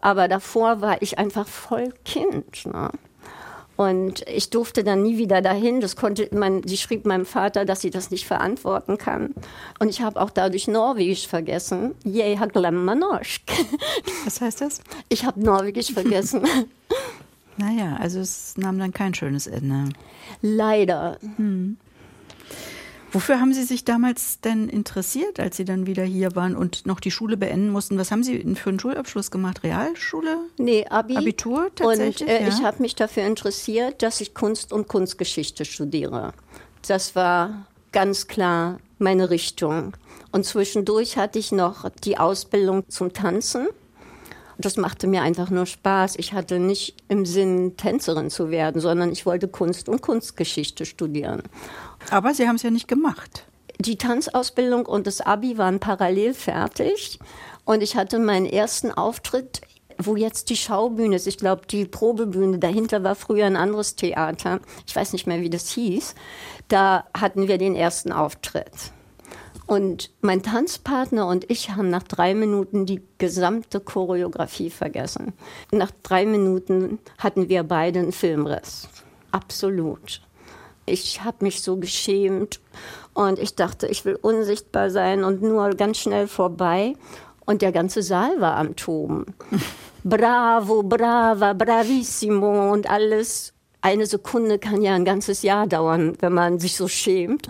Aber 0.00 0.26
davor 0.26 0.80
war 0.80 1.00
ich 1.00 1.18
einfach 1.18 1.46
voll 1.46 1.94
Kind. 2.04 2.66
Ne? 2.66 2.90
Und 3.76 4.26
ich 4.28 4.50
durfte 4.50 4.82
dann 4.82 5.02
nie 5.02 5.18
wieder 5.18 5.40
dahin. 5.40 5.80
Das 5.80 5.94
konnte 5.94 6.28
man, 6.32 6.66
sie 6.66 6.76
schrieb 6.76 7.06
meinem 7.06 7.24
Vater, 7.24 7.64
dass 7.64 7.80
sie 7.80 7.90
das 7.90 8.10
nicht 8.10 8.26
verantworten 8.26 8.98
kann. 8.98 9.34
Und 9.78 9.88
ich 9.88 10.02
habe 10.02 10.20
auch 10.20 10.30
dadurch 10.30 10.66
Norwegisch 10.66 11.28
vergessen. 11.28 11.94
Je 12.02 12.36
norsk. 12.36 13.42
Was 14.24 14.40
heißt 14.40 14.60
das? 14.60 14.80
Ich 15.08 15.24
habe 15.24 15.40
Norwegisch 15.40 15.92
vergessen. 15.94 16.42
naja, 17.56 17.96
also 18.00 18.18
es 18.18 18.56
nahm 18.56 18.80
dann 18.80 18.92
kein 18.92 19.14
schönes 19.14 19.46
Ende. 19.46 19.90
Leider. 20.40 21.18
Hm. 21.36 21.76
Wofür 23.12 23.40
haben 23.40 23.52
Sie 23.52 23.64
sich 23.64 23.84
damals 23.84 24.40
denn 24.40 24.70
interessiert, 24.70 25.38
als 25.38 25.58
Sie 25.58 25.66
dann 25.66 25.86
wieder 25.86 26.02
hier 26.02 26.34
waren 26.34 26.56
und 26.56 26.86
noch 26.86 26.98
die 26.98 27.10
Schule 27.10 27.36
beenden 27.36 27.68
mussten? 27.68 27.98
Was 27.98 28.10
haben 28.10 28.22
Sie 28.22 28.42
für 28.54 28.70
einen 28.70 28.80
Schulabschluss 28.80 29.30
gemacht? 29.30 29.62
Realschule? 29.62 30.38
Nee, 30.56 30.86
Abi. 30.88 31.16
Abitur 31.18 31.70
tatsächlich? 31.74 32.22
Und 32.22 32.34
äh, 32.34 32.42
ja? 32.42 32.48
ich 32.48 32.62
habe 32.62 32.80
mich 32.80 32.94
dafür 32.94 33.26
interessiert, 33.26 34.02
dass 34.02 34.22
ich 34.22 34.32
Kunst 34.32 34.72
und 34.72 34.88
Kunstgeschichte 34.88 35.66
studiere. 35.66 36.32
Das 36.86 37.14
war 37.14 37.66
ganz 37.92 38.28
klar 38.28 38.78
meine 38.98 39.28
Richtung. 39.28 39.92
Und 40.30 40.46
zwischendurch 40.46 41.18
hatte 41.18 41.38
ich 41.38 41.52
noch 41.52 41.90
die 42.04 42.16
Ausbildung 42.16 42.88
zum 42.88 43.12
Tanzen. 43.12 43.68
Das 44.58 44.76
machte 44.76 45.06
mir 45.06 45.22
einfach 45.22 45.50
nur 45.50 45.66
Spaß. 45.66 46.16
Ich 46.16 46.32
hatte 46.32 46.58
nicht 46.58 46.94
im 47.08 47.26
Sinn, 47.26 47.76
Tänzerin 47.76 48.30
zu 48.30 48.50
werden, 48.50 48.80
sondern 48.80 49.10
ich 49.12 49.26
wollte 49.26 49.48
Kunst 49.48 49.88
und 49.88 50.02
Kunstgeschichte 50.02 50.86
studieren. 50.86 51.42
Aber 52.10 52.34
Sie 52.34 52.46
haben 52.48 52.56
es 52.56 52.62
ja 52.62 52.70
nicht 52.70 52.88
gemacht. 52.88 53.46
Die 53.78 53.96
Tanzausbildung 53.96 54.86
und 54.86 55.06
das 55.06 55.20
Abi 55.20 55.58
waren 55.58 55.80
parallel 55.80 56.34
fertig. 56.34 57.18
Und 57.64 57.82
ich 57.82 57.96
hatte 57.96 58.18
meinen 58.18 58.46
ersten 58.46 58.90
Auftritt, 58.90 59.62
wo 59.98 60.16
jetzt 60.16 60.50
die 60.50 60.56
Schaubühne 60.56 61.16
ist. 61.16 61.26
Ich 61.26 61.38
glaube, 61.38 61.66
die 61.66 61.84
Probebühne 61.84 62.58
dahinter 62.58 63.02
war 63.04 63.14
früher 63.14 63.46
ein 63.46 63.56
anderes 63.56 63.96
Theater. 63.96 64.60
Ich 64.86 64.94
weiß 64.94 65.12
nicht 65.12 65.26
mehr, 65.26 65.40
wie 65.40 65.50
das 65.50 65.70
hieß. 65.70 66.14
Da 66.68 67.04
hatten 67.18 67.48
wir 67.48 67.58
den 67.58 67.74
ersten 67.74 68.12
Auftritt. 68.12 68.92
Und 69.66 70.10
mein 70.20 70.42
Tanzpartner 70.42 71.26
und 71.26 71.50
ich 71.50 71.70
haben 71.70 71.88
nach 71.88 72.02
drei 72.02 72.34
Minuten 72.34 72.84
die 72.84 73.02
gesamte 73.18 73.80
Choreografie 73.80 74.70
vergessen. 74.70 75.32
Nach 75.70 75.90
drei 76.02 76.26
Minuten 76.26 76.98
hatten 77.18 77.48
wir 77.48 77.62
beide 77.62 78.00
einen 78.00 78.12
Filmriss. 78.12 78.88
Absolut. 79.30 80.20
Ich 80.86 81.22
habe 81.22 81.44
mich 81.44 81.62
so 81.62 81.76
geschämt 81.76 82.60
und 83.14 83.38
ich 83.38 83.54
dachte, 83.54 83.86
ich 83.86 84.04
will 84.04 84.18
unsichtbar 84.20 84.90
sein 84.90 85.24
und 85.24 85.42
nur 85.42 85.70
ganz 85.70 85.98
schnell 85.98 86.28
vorbei. 86.28 86.94
Und 87.44 87.62
der 87.62 87.72
ganze 87.72 88.02
Saal 88.02 88.40
war 88.40 88.56
am 88.56 88.76
Toben. 88.76 89.26
Bravo, 90.04 90.82
brava, 90.82 91.52
bravissimo 91.52 92.72
und 92.72 92.90
alles. 92.90 93.52
Eine 93.82 94.06
Sekunde 94.06 94.58
kann 94.58 94.82
ja 94.82 94.94
ein 94.94 95.04
ganzes 95.04 95.42
Jahr 95.42 95.68
dauern, 95.68 96.16
wenn 96.20 96.32
man 96.32 96.58
sich 96.58 96.76
so 96.76 96.88
schämt. 96.88 97.48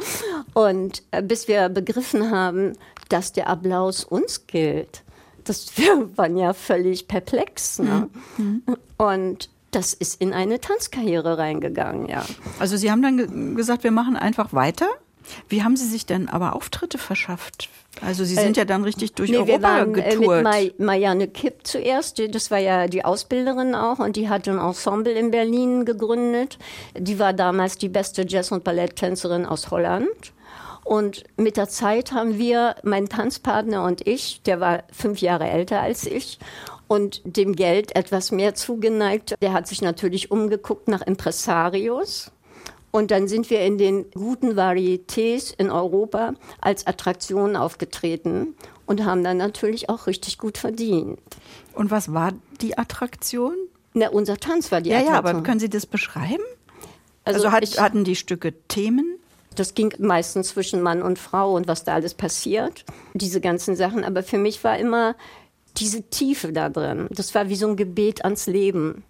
Und 0.52 1.02
äh, 1.12 1.22
bis 1.22 1.48
wir 1.48 1.70
begriffen 1.70 2.30
haben, 2.30 2.74
dass 3.08 3.32
der 3.32 3.48
Applaus 3.48 4.04
uns 4.04 4.46
gilt. 4.46 5.02
Das, 5.44 5.72
wir 5.76 6.10
waren 6.16 6.36
ja 6.36 6.52
völlig 6.52 7.08
perplex. 7.08 7.78
Ne? 7.78 8.08
Mhm. 8.36 8.62
Und 8.98 9.48
das 9.72 9.94
ist 9.94 10.20
in 10.20 10.32
eine 10.32 10.60
Tanzkarriere 10.60 11.38
reingegangen, 11.38 12.06
ja. 12.06 12.24
Also 12.60 12.76
Sie 12.76 12.90
haben 12.90 13.02
dann 13.02 13.16
ge 13.16 13.54
gesagt, 13.54 13.82
wir 13.84 13.90
machen 13.90 14.16
einfach 14.16 14.52
weiter? 14.52 14.86
Wie 15.48 15.62
haben 15.62 15.76
Sie 15.76 15.88
sich 15.88 16.06
denn 16.06 16.28
aber 16.28 16.54
Auftritte 16.54 16.98
verschafft? 16.98 17.68
Also 18.00 18.24
Sie 18.24 18.34
sind 18.34 18.56
äh, 18.56 18.60
ja 18.60 18.64
dann 18.64 18.84
richtig 18.84 19.14
durch 19.14 19.30
nee, 19.30 19.36
Europa 19.36 19.52
wir 19.52 19.62
waren, 19.62 19.92
getourt. 19.92 20.46
Äh, 20.46 20.64
mit 20.64 20.80
Marianne 20.80 21.28
Kipp 21.28 21.60
zuerst, 21.64 22.20
das 22.34 22.50
war 22.50 22.58
ja 22.58 22.86
die 22.86 23.04
Ausbilderin 23.04 23.74
auch 23.74 23.98
und 23.98 24.16
die 24.16 24.28
hat 24.28 24.48
ein 24.48 24.58
Ensemble 24.58 25.12
in 25.12 25.30
Berlin 25.30 25.84
gegründet. 25.84 26.58
Die 26.98 27.18
war 27.18 27.32
damals 27.32 27.78
die 27.78 27.88
beste 27.88 28.26
Jazz- 28.26 28.52
und 28.52 28.64
Balletttänzerin 28.64 29.46
aus 29.46 29.70
Holland. 29.70 30.32
Und 30.84 31.22
mit 31.36 31.56
der 31.56 31.68
Zeit 31.68 32.12
haben 32.12 32.38
wir, 32.38 32.74
mein 32.82 33.08
Tanzpartner 33.08 33.84
und 33.84 34.06
ich, 34.06 34.42
der 34.42 34.58
war 34.58 34.82
fünf 34.90 35.20
Jahre 35.20 35.48
älter 35.48 35.80
als 35.80 36.06
ich 36.06 36.38
und 36.92 37.22
dem 37.24 37.56
Geld 37.56 37.96
etwas 37.96 38.32
mehr 38.32 38.54
zugeneigt. 38.54 39.34
Der 39.40 39.54
hat 39.54 39.66
sich 39.66 39.80
natürlich 39.80 40.30
umgeguckt 40.30 40.88
nach 40.88 41.00
Impresarios. 41.00 42.30
Und 42.90 43.10
dann 43.10 43.28
sind 43.28 43.48
wir 43.48 43.62
in 43.62 43.78
den 43.78 44.10
guten 44.10 44.58
Varietés 44.58 45.54
in 45.56 45.70
Europa 45.70 46.34
als 46.60 46.86
Attraktion 46.86 47.56
aufgetreten 47.56 48.54
und 48.84 49.06
haben 49.06 49.24
dann 49.24 49.38
natürlich 49.38 49.88
auch 49.88 50.06
richtig 50.06 50.36
gut 50.36 50.58
verdient. 50.58 51.18
Und 51.72 51.90
was 51.90 52.12
war 52.12 52.34
die 52.60 52.76
Attraktion? 52.76 53.54
Na, 53.94 54.10
unser 54.10 54.36
Tanz 54.36 54.70
war 54.70 54.82
die 54.82 54.90
ja, 54.90 54.98
Attraktion. 54.98 55.24
Ja, 55.24 55.30
aber 55.30 55.42
können 55.42 55.60
Sie 55.60 55.70
das 55.70 55.86
beschreiben? 55.86 56.44
Also, 57.24 57.38
also 57.38 57.52
hat, 57.52 57.64
ich, 57.64 57.80
hatten 57.80 58.04
die 58.04 58.16
Stücke 58.16 58.52
Themen? 58.68 59.16
Das 59.56 59.72
ging 59.72 59.94
meistens 59.98 60.48
zwischen 60.48 60.82
Mann 60.82 61.00
und 61.00 61.18
Frau 61.18 61.54
und 61.54 61.68
was 61.68 61.84
da 61.84 61.94
alles 61.94 62.12
passiert, 62.12 62.84
diese 63.14 63.40
ganzen 63.40 63.76
Sachen. 63.76 64.04
Aber 64.04 64.22
für 64.22 64.38
mich 64.38 64.62
war 64.62 64.76
immer 64.76 65.14
diese 65.76 66.02
Tiefe 66.02 66.52
da 66.52 66.68
drin. 66.68 67.08
Das 67.10 67.34
war 67.34 67.48
wie 67.48 67.56
so 67.56 67.68
ein 67.68 67.76
Gebet 67.76 68.24
ans 68.24 68.46
Leben. 68.46 69.04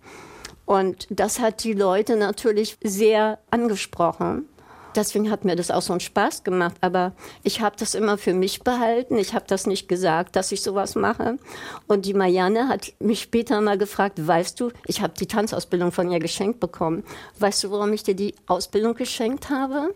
Und 0.64 1.06
das 1.10 1.40
hat 1.40 1.64
die 1.64 1.72
Leute 1.72 2.16
natürlich 2.16 2.78
sehr 2.82 3.38
angesprochen. 3.50 4.46
Deswegen 4.94 5.30
hat 5.30 5.44
mir 5.44 5.56
das 5.56 5.70
auch 5.70 5.82
so 5.82 5.92
einen 5.92 6.00
Spaß 6.00 6.44
gemacht. 6.44 6.76
Aber 6.80 7.12
ich 7.42 7.60
habe 7.60 7.76
das 7.78 7.94
immer 7.94 8.18
für 8.18 8.34
mich 8.34 8.62
behalten. 8.62 9.16
Ich 9.16 9.34
habe 9.34 9.44
das 9.48 9.66
nicht 9.66 9.88
gesagt, 9.88 10.36
dass 10.36 10.52
ich 10.52 10.62
sowas 10.62 10.94
mache. 10.94 11.38
Und 11.86 12.06
die 12.06 12.14
Marianne 12.14 12.68
hat 12.68 12.92
mich 13.00 13.22
später 13.22 13.60
mal 13.60 13.78
gefragt, 13.78 14.24
weißt 14.26 14.60
du, 14.60 14.70
ich 14.86 15.00
habe 15.00 15.14
die 15.18 15.26
Tanzausbildung 15.26 15.92
von 15.92 16.10
ihr 16.10 16.20
geschenkt 16.20 16.60
bekommen. 16.60 17.04
Weißt 17.38 17.64
du, 17.64 17.70
warum 17.70 17.92
ich 17.92 18.02
dir 18.02 18.14
die 18.14 18.34
Ausbildung 18.46 18.94
geschenkt 18.94 19.50
habe? 19.50 19.94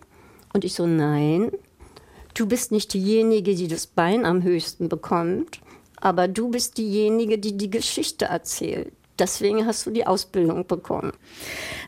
Und 0.52 0.64
ich 0.64 0.74
so, 0.74 0.87
nein, 0.87 1.52
du 2.35 2.46
bist 2.46 2.72
nicht 2.72 2.94
diejenige, 2.94 3.55
die 3.55 3.68
das 3.68 3.87
Bein 3.87 4.24
am 4.24 4.42
höchsten 4.42 4.88
bekommt, 4.88 5.61
aber 6.00 6.28
du 6.28 6.50
bist 6.50 6.78
diejenige, 6.78 7.38
die 7.38 7.56
die 7.56 7.70
Geschichte 7.70 8.26
erzählt. 8.26 8.92
Deswegen 9.18 9.64
hast 9.64 9.87
du 9.87 9.90
die 9.90 10.06
Ausbildung 10.06 10.66
bekommen. 10.66 11.12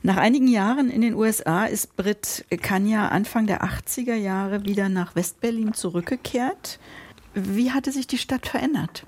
Nach 0.02 0.16
einigen 0.16 0.48
Jahren 0.48 0.90
in 0.90 1.02
den 1.02 1.14
USA 1.14 1.66
ist 1.66 1.96
Britt 1.96 2.46
Kanya 2.62 3.08
Anfang 3.08 3.46
der 3.46 3.62
80er 3.62 4.14
Jahre 4.14 4.64
wieder 4.64 4.88
nach 4.88 5.14
Westberlin 5.14 5.74
zurückgekehrt. 5.74 6.78
Wie 7.34 7.72
hatte 7.72 7.92
sich 7.92 8.06
die 8.06 8.18
Stadt 8.18 8.46
verändert? 8.46 9.04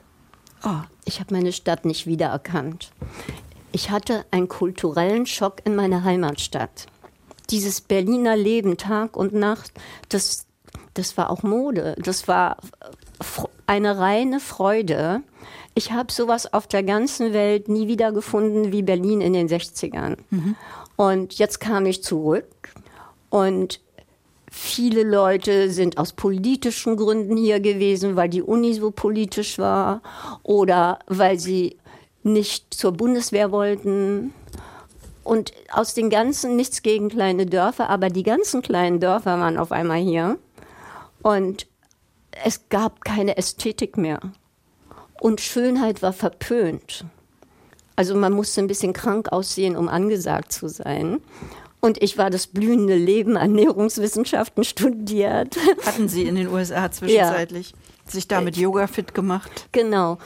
Oh, 0.64 0.82
ich 1.06 1.20
habe 1.20 1.34
meine 1.34 1.52
Stadt 1.52 1.86
nicht 1.86 2.06
wiedererkannt. 2.06 2.92
Ich 3.72 3.90
hatte 3.90 4.26
einen 4.30 4.48
kulturellen 4.48 5.24
Schock 5.24 5.62
in 5.64 5.74
meiner 5.74 6.04
Heimatstadt. 6.04 6.86
Dieses 7.48 7.80
Berliner 7.80 8.36
Leben 8.36 8.76
Tag 8.76 9.16
und 9.16 9.32
Nacht, 9.32 9.72
das, 10.10 10.46
das 10.92 11.16
war 11.16 11.30
auch 11.30 11.42
Mode. 11.42 11.96
Das 11.98 12.28
war 12.28 12.58
eine 13.70 13.98
reine 13.98 14.40
Freude. 14.40 15.22
Ich 15.76 15.92
habe 15.92 16.11
sowas 16.11 16.52
auf 16.52 16.66
der 16.66 16.83
ganzen 16.83 17.33
Welt 17.33 17.68
nie 17.68 17.87
wieder 17.87 18.11
gefunden 18.11 18.72
wie 18.72 18.83
Berlin 18.83 19.20
in 19.20 19.33
den 19.33 19.48
60ern. 19.48 20.16
Mhm. 20.30 20.56
Und 20.96 21.35
jetzt 21.35 21.61
kam 21.61 21.87
ich 21.87 22.02
zurück 22.02 22.48
und 23.28 23.80
viele 24.50 25.04
Leute 25.04 25.70
sind 25.70 25.98
aus 25.98 26.14
politischen 26.14 26.96
Gründen 26.96 27.37
hier 27.37 27.61
gewesen, 27.61 28.16
weil 28.16 28.28
die 28.28 28.42
Uni 28.42 28.74
so 28.74 28.90
politisch 28.90 29.56
war 29.61 30.02
oder 30.42 30.98
weil 31.06 31.38
sie 31.38 31.76
nicht 32.24 32.74
zur 32.74 32.90
Bundeswehr 32.90 33.52
wollten. 33.52 34.35
Und 35.22 35.52
aus 35.70 35.94
den 35.94 36.11
ganzen, 36.11 36.56
nichts 36.56 36.83
gegen 36.83 37.09
kleine 37.09 37.46
Dörfer, 37.46 37.88
aber 37.88 38.09
die 38.09 38.24
ganzen 38.24 38.62
kleinen 38.62 38.98
Dörfer 38.98 39.38
waren 39.38 39.59
auf 39.59 39.70
einmal 39.70 40.00
hier. 40.00 40.38
Und 41.22 41.68
es 42.44 42.68
gab 42.68 43.05
keine 43.05 43.37
Ästhetik 43.37 43.96
mehr. 43.96 44.20
Und 45.20 45.40
Schönheit 45.40 46.03
war 46.03 46.12
verpönt. 46.12 47.05
Also 47.96 48.14
man 48.14 48.33
musste 48.33 48.62
ein 48.62 48.66
bisschen 48.66 48.92
krank 48.92 49.31
aussehen, 49.31 49.76
um 49.76 49.88
angesagt 49.88 50.53
zu 50.53 50.68
sein. 50.68 51.20
Und 51.81 52.03
ich 52.03 52.18
war 52.18 52.31
das 52.31 52.46
blühende 52.46 52.94
Leben 52.94 53.37
Ernährungswissenschaften 53.37 54.64
studiert. 54.64 55.57
Hatten 55.87 56.09
Sie 56.09 56.24
in 56.24 56.35
den 56.35 56.48
USA 56.48 56.90
zwischenzeitlich 56.90 57.70
ja. 57.70 58.11
sich 58.11 58.29
da 58.29 58.40
mit 58.40 58.57
Yoga 58.57 58.87
fit 58.87 59.14
gemacht? 59.14 59.68
Genau. 59.72 60.18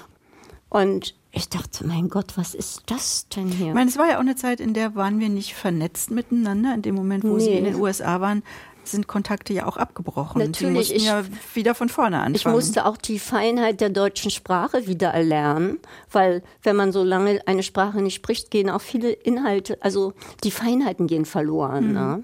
Und 0.68 1.14
ich 1.32 1.48
dachte, 1.48 1.84
mein 1.86 2.08
Gott, 2.08 2.36
was 2.36 2.54
ist 2.54 2.82
das 2.86 3.28
denn 3.28 3.48
hier? 3.48 3.68
Ich 3.68 3.74
meine, 3.74 3.90
es 3.90 3.98
war 3.98 4.08
ja 4.08 4.16
auch 4.16 4.20
eine 4.20 4.36
Zeit, 4.36 4.60
in 4.60 4.72
der 4.72 4.94
waren 4.94 5.18
wir 5.18 5.28
nicht 5.28 5.54
vernetzt 5.54 6.10
miteinander. 6.12 6.74
In 6.74 6.82
dem 6.82 6.94
Moment, 6.94 7.24
wo 7.24 7.36
nee. 7.36 7.44
Sie 7.44 7.52
in 7.52 7.64
den 7.64 7.74
USA 7.76 8.20
waren, 8.20 8.44
sind 8.86 9.06
Kontakte 9.06 9.52
ja 9.52 9.66
auch 9.66 9.76
abgebrochen. 9.76 10.40
Natürlich. 10.40 10.88
Sie 10.88 10.94
mussten 10.94 11.06
ja 11.06 11.24
wieder 11.54 11.74
von 11.74 11.88
vorne 11.88 12.18
anfangen. 12.18 12.34
Ich 12.34 12.46
musste 12.46 12.86
auch 12.86 12.96
die 12.96 13.18
Feinheit 13.18 13.80
der 13.80 13.90
deutschen 13.90 14.30
Sprache 14.30 14.86
wieder 14.86 15.08
erlernen, 15.08 15.78
weil 16.10 16.42
wenn 16.62 16.76
man 16.76 16.92
so 16.92 17.02
lange 17.02 17.40
eine 17.46 17.62
Sprache 17.62 18.00
nicht 18.02 18.14
spricht, 18.14 18.50
gehen 18.50 18.70
auch 18.70 18.80
viele 18.80 19.10
Inhalte, 19.10 19.78
also 19.82 20.12
die 20.42 20.50
Feinheiten 20.50 21.06
gehen 21.06 21.24
verloren. 21.24 21.88
Mhm. 21.88 21.92
Ne? 21.92 22.22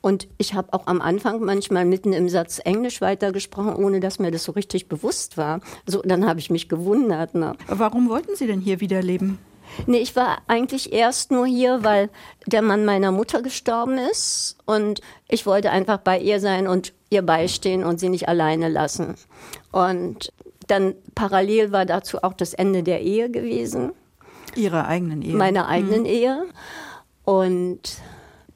Und 0.00 0.28
ich 0.38 0.54
habe 0.54 0.72
auch 0.72 0.86
am 0.86 1.00
Anfang 1.00 1.40
manchmal 1.40 1.84
mitten 1.84 2.12
im 2.12 2.28
Satz 2.28 2.60
Englisch 2.64 3.00
weitergesprochen, 3.00 3.74
ohne 3.74 4.00
dass 4.00 4.18
mir 4.18 4.30
das 4.30 4.44
so 4.44 4.52
richtig 4.52 4.88
bewusst 4.88 5.36
war. 5.36 5.60
So, 5.86 6.02
dann 6.02 6.26
habe 6.26 6.38
ich 6.38 6.50
mich 6.50 6.68
gewundert. 6.68 7.34
Ne? 7.34 7.54
Warum 7.66 8.08
wollten 8.08 8.36
Sie 8.36 8.46
denn 8.46 8.60
hier 8.60 8.80
wieder 8.80 9.02
leben? 9.02 9.38
Nee, 9.86 9.98
ich 9.98 10.16
war 10.16 10.38
eigentlich 10.46 10.92
erst 10.92 11.30
nur 11.30 11.46
hier, 11.46 11.84
weil 11.84 12.08
der 12.46 12.62
Mann 12.62 12.84
meiner 12.84 13.12
Mutter 13.12 13.42
gestorben 13.42 13.98
ist 13.98 14.56
und 14.64 15.00
ich 15.28 15.46
wollte 15.46 15.70
einfach 15.70 15.98
bei 15.98 16.18
ihr 16.18 16.40
sein 16.40 16.66
und 16.66 16.92
ihr 17.10 17.22
beistehen 17.22 17.84
und 17.84 18.00
sie 18.00 18.08
nicht 18.08 18.28
alleine 18.28 18.68
lassen. 18.68 19.16
Und 19.72 20.32
dann 20.66 20.94
parallel 21.14 21.72
war 21.72 21.84
dazu 21.84 22.22
auch 22.22 22.32
das 22.32 22.54
Ende 22.54 22.82
der 22.82 23.02
Ehe 23.02 23.30
gewesen. 23.30 23.92
Ihrer 24.54 24.88
eigenen 24.88 25.22
Ehe? 25.22 25.34
Meiner 25.34 25.68
eigenen 25.68 26.00
mhm. 26.00 26.06
Ehe. 26.06 26.46
Und 27.24 27.80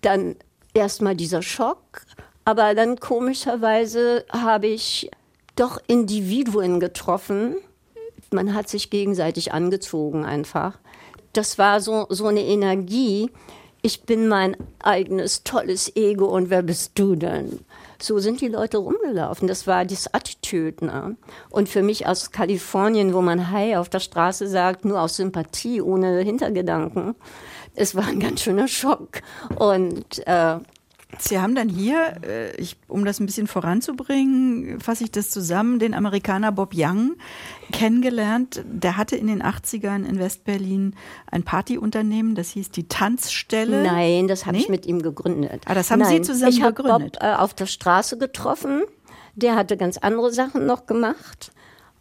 dann 0.00 0.37
erstmal 0.74 1.14
dieser 1.14 1.42
Schock, 1.42 2.02
aber 2.44 2.74
dann 2.74 2.98
komischerweise 2.98 4.24
habe 4.30 4.68
ich 4.68 5.11
doch 5.56 5.80
Individuen 5.87 6.80
getroffen. 6.80 7.56
Man 8.30 8.54
hat 8.54 8.68
sich 8.68 8.90
gegenseitig 8.90 9.52
angezogen 9.52 10.24
einfach 10.24 10.78
das 11.33 11.59
war 11.59 11.81
so, 11.81 12.07
so 12.09 12.27
eine 12.27 12.43
Energie. 12.43 13.31
Ich 13.83 14.03
bin 14.03 14.29
mein 14.29 14.57
eigenes 14.79 15.43
tolles 15.43 15.95
Ego 15.97 16.27
und 16.27 16.51
wer 16.51 16.62
bist 16.62 16.93
du 16.99 17.16
denn? 17.16 17.61
So 18.03 18.19
sind 18.19 18.40
die 18.40 18.49
Leute 18.49 18.79
rumgelaufen. 18.79 19.49
Das 19.49 19.66
war 19.66 19.85
das 19.85 20.12
Attitüde. 20.12 20.87
Ne? 20.87 21.16
Und 21.51 21.69
für 21.69 21.83
mich 21.83 22.07
aus 22.07 22.31
Kalifornien, 22.31 23.14
wo 23.14 23.23
man 23.23 23.51
Hi 23.51 23.77
auf 23.77 23.88
der 23.88 24.01
Straße 24.01 24.49
sagt, 24.49 24.85
nur 24.85 25.01
aus 25.01 25.16
Sympathie, 25.16 25.81
ohne 25.81 26.21
Hintergedanken, 26.21 27.14
es 27.75 27.95
war 27.95 28.07
ein 28.07 28.21
ganz 28.21 28.43
schöner 28.43 28.69
Schock. 28.69 29.23
Und 29.57 30.27
äh, 30.27 30.59
Sie 31.18 31.38
haben 31.38 31.55
dann 31.55 31.68
hier, 31.68 32.14
äh, 32.25 32.57
ich, 32.57 32.77
um 32.88 33.05
das 33.05 33.20
ein 33.20 33.27
bisschen 33.27 33.46
voranzubringen, 33.46 34.81
fasse 34.81 35.05
ich 35.05 35.11
das 35.11 35.31
zusammen, 35.31 35.79
den 35.79 35.94
Amerikaner 35.94 36.53
Bob 36.53 36.73
Young 36.75 37.16
kennengelernt. 37.73 38.62
Der 38.64 38.96
hatte 38.96 39.16
in 39.16 39.27
den 39.27 39.42
80ern 39.42 40.05
in 40.07 40.18
Westberlin 40.18 40.94
ein 41.31 41.42
Partyunternehmen, 41.42 42.35
das 42.35 42.51
hieß 42.51 42.70
die 42.70 42.88
Tanzstelle. 42.88 43.83
Nein, 43.83 44.29
das 44.29 44.46
habe 44.46 44.57
nee? 44.57 44.62
ich 44.62 44.68
mit 44.68 44.87
ihm 44.87 45.03
gegründet. 45.03 45.62
Ah, 45.66 45.75
das 45.75 45.90
haben 45.90 46.01
Nein, 46.01 46.23
Sie 46.23 46.23
zusammen 46.23 46.53
ich 46.53 46.62
gegründet? 46.62 47.16
Ich 47.16 47.23
habe 47.23 47.35
Bob 47.35 47.40
äh, 47.40 47.42
auf 47.42 47.55
der 47.55 47.66
Straße 47.66 48.16
getroffen. 48.16 48.83
Der 49.35 49.57
hatte 49.57 49.77
ganz 49.77 49.99
andere 49.99 50.33
Sachen 50.33 50.66
noch 50.66 50.87
gemacht. 50.87 51.53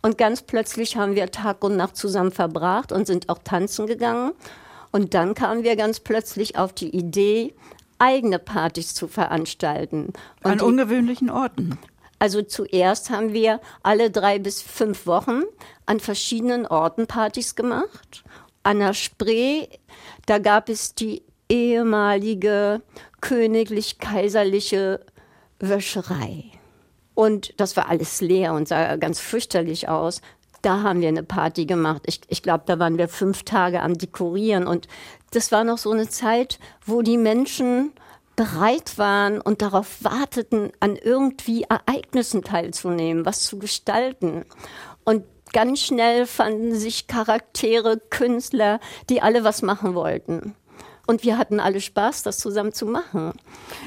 Und 0.01 0.17
ganz 0.17 0.43
plötzlich 0.43 0.95
haben 0.95 1.15
wir 1.15 1.29
Tag 1.29 1.63
und 1.63 1.75
Nacht 1.75 1.97
zusammen 1.97 2.31
verbracht 2.31 2.91
und 2.91 3.05
sind 3.05 3.27
auch 3.29 3.39
tanzen 3.43 3.85
gegangen. 3.85 4.31
Und 4.91 5.13
dann 5.13 5.33
kamen 5.33 5.63
wir 5.63 5.75
ganz 5.75 5.99
plötzlich 5.99 6.57
auf 6.57 6.73
die 6.73 6.95
Idee, 6.95 7.53
eigene 7.99 8.39
Partys 8.39 8.93
zu 8.93 9.07
veranstalten. 9.07 10.13
Und 10.43 10.51
An 10.51 10.61
ungewöhnlichen 10.61 11.29
Orten. 11.29 11.77
Also 12.17 12.41
zuerst 12.41 13.09
haben 13.09 13.33
wir 13.33 13.61
alle 13.81 14.11
drei 14.11 14.39
bis 14.39 14.61
fünf 14.61 15.05
Wochen 15.05 15.43
an 15.85 15.99
verschiedenen 15.99 16.65
Orten 16.65 17.07
Partys 17.07 17.55
gemacht. 17.55 18.23
An 18.63 18.79
der 18.79 18.93
Spree, 18.93 19.67
da 20.25 20.37
gab 20.39 20.67
es 20.67 20.95
die 20.95 21.23
ehemalige 21.47 22.81
königlich-kaiserliche 23.21 24.99
Wäscherei. 25.59 26.45
Und 27.15 27.53
das 27.57 27.75
war 27.75 27.89
alles 27.89 28.21
leer 28.21 28.53
und 28.53 28.67
sah 28.67 28.95
ganz 28.97 29.19
fürchterlich 29.19 29.89
aus. 29.89 30.21
Da 30.61 30.83
haben 30.83 31.01
wir 31.01 31.07
eine 31.07 31.23
Party 31.23 31.65
gemacht. 31.65 32.03
Ich, 32.05 32.21
ich 32.27 32.43
glaube, 32.43 32.63
da 32.65 32.79
waren 32.79 32.97
wir 32.97 33.07
fünf 33.07 33.43
Tage 33.43 33.81
am 33.81 33.97
Dekorieren. 33.97 34.67
Und 34.67 34.87
das 35.31 35.51
war 35.51 35.63
noch 35.63 35.77
so 35.77 35.91
eine 35.91 36.09
Zeit, 36.09 36.59
wo 36.85 37.01
die 37.01 37.17
Menschen 37.17 37.93
bereit 38.35 38.97
waren 38.97 39.41
und 39.41 39.61
darauf 39.61 40.03
warteten, 40.03 40.71
an 40.79 40.95
irgendwie 40.95 41.63
Ereignissen 41.63 42.41
teilzunehmen, 42.41 43.25
was 43.25 43.43
zu 43.43 43.59
gestalten. 43.59 44.45
Und 45.03 45.25
ganz 45.51 45.81
schnell 45.81 46.25
fanden 46.25 46.73
sich 46.73 47.07
Charaktere, 47.07 47.99
Künstler, 48.09 48.79
die 49.09 49.21
alle 49.21 49.43
was 49.43 49.61
machen 49.61 49.93
wollten. 49.93 50.55
Und 51.09 51.23
wir 51.23 51.39
hatten 51.39 51.59
alle 51.59 51.81
Spaß, 51.81 52.21
das 52.21 52.37
zusammen 52.37 52.71
zu 52.71 52.85
machen. 52.85 53.33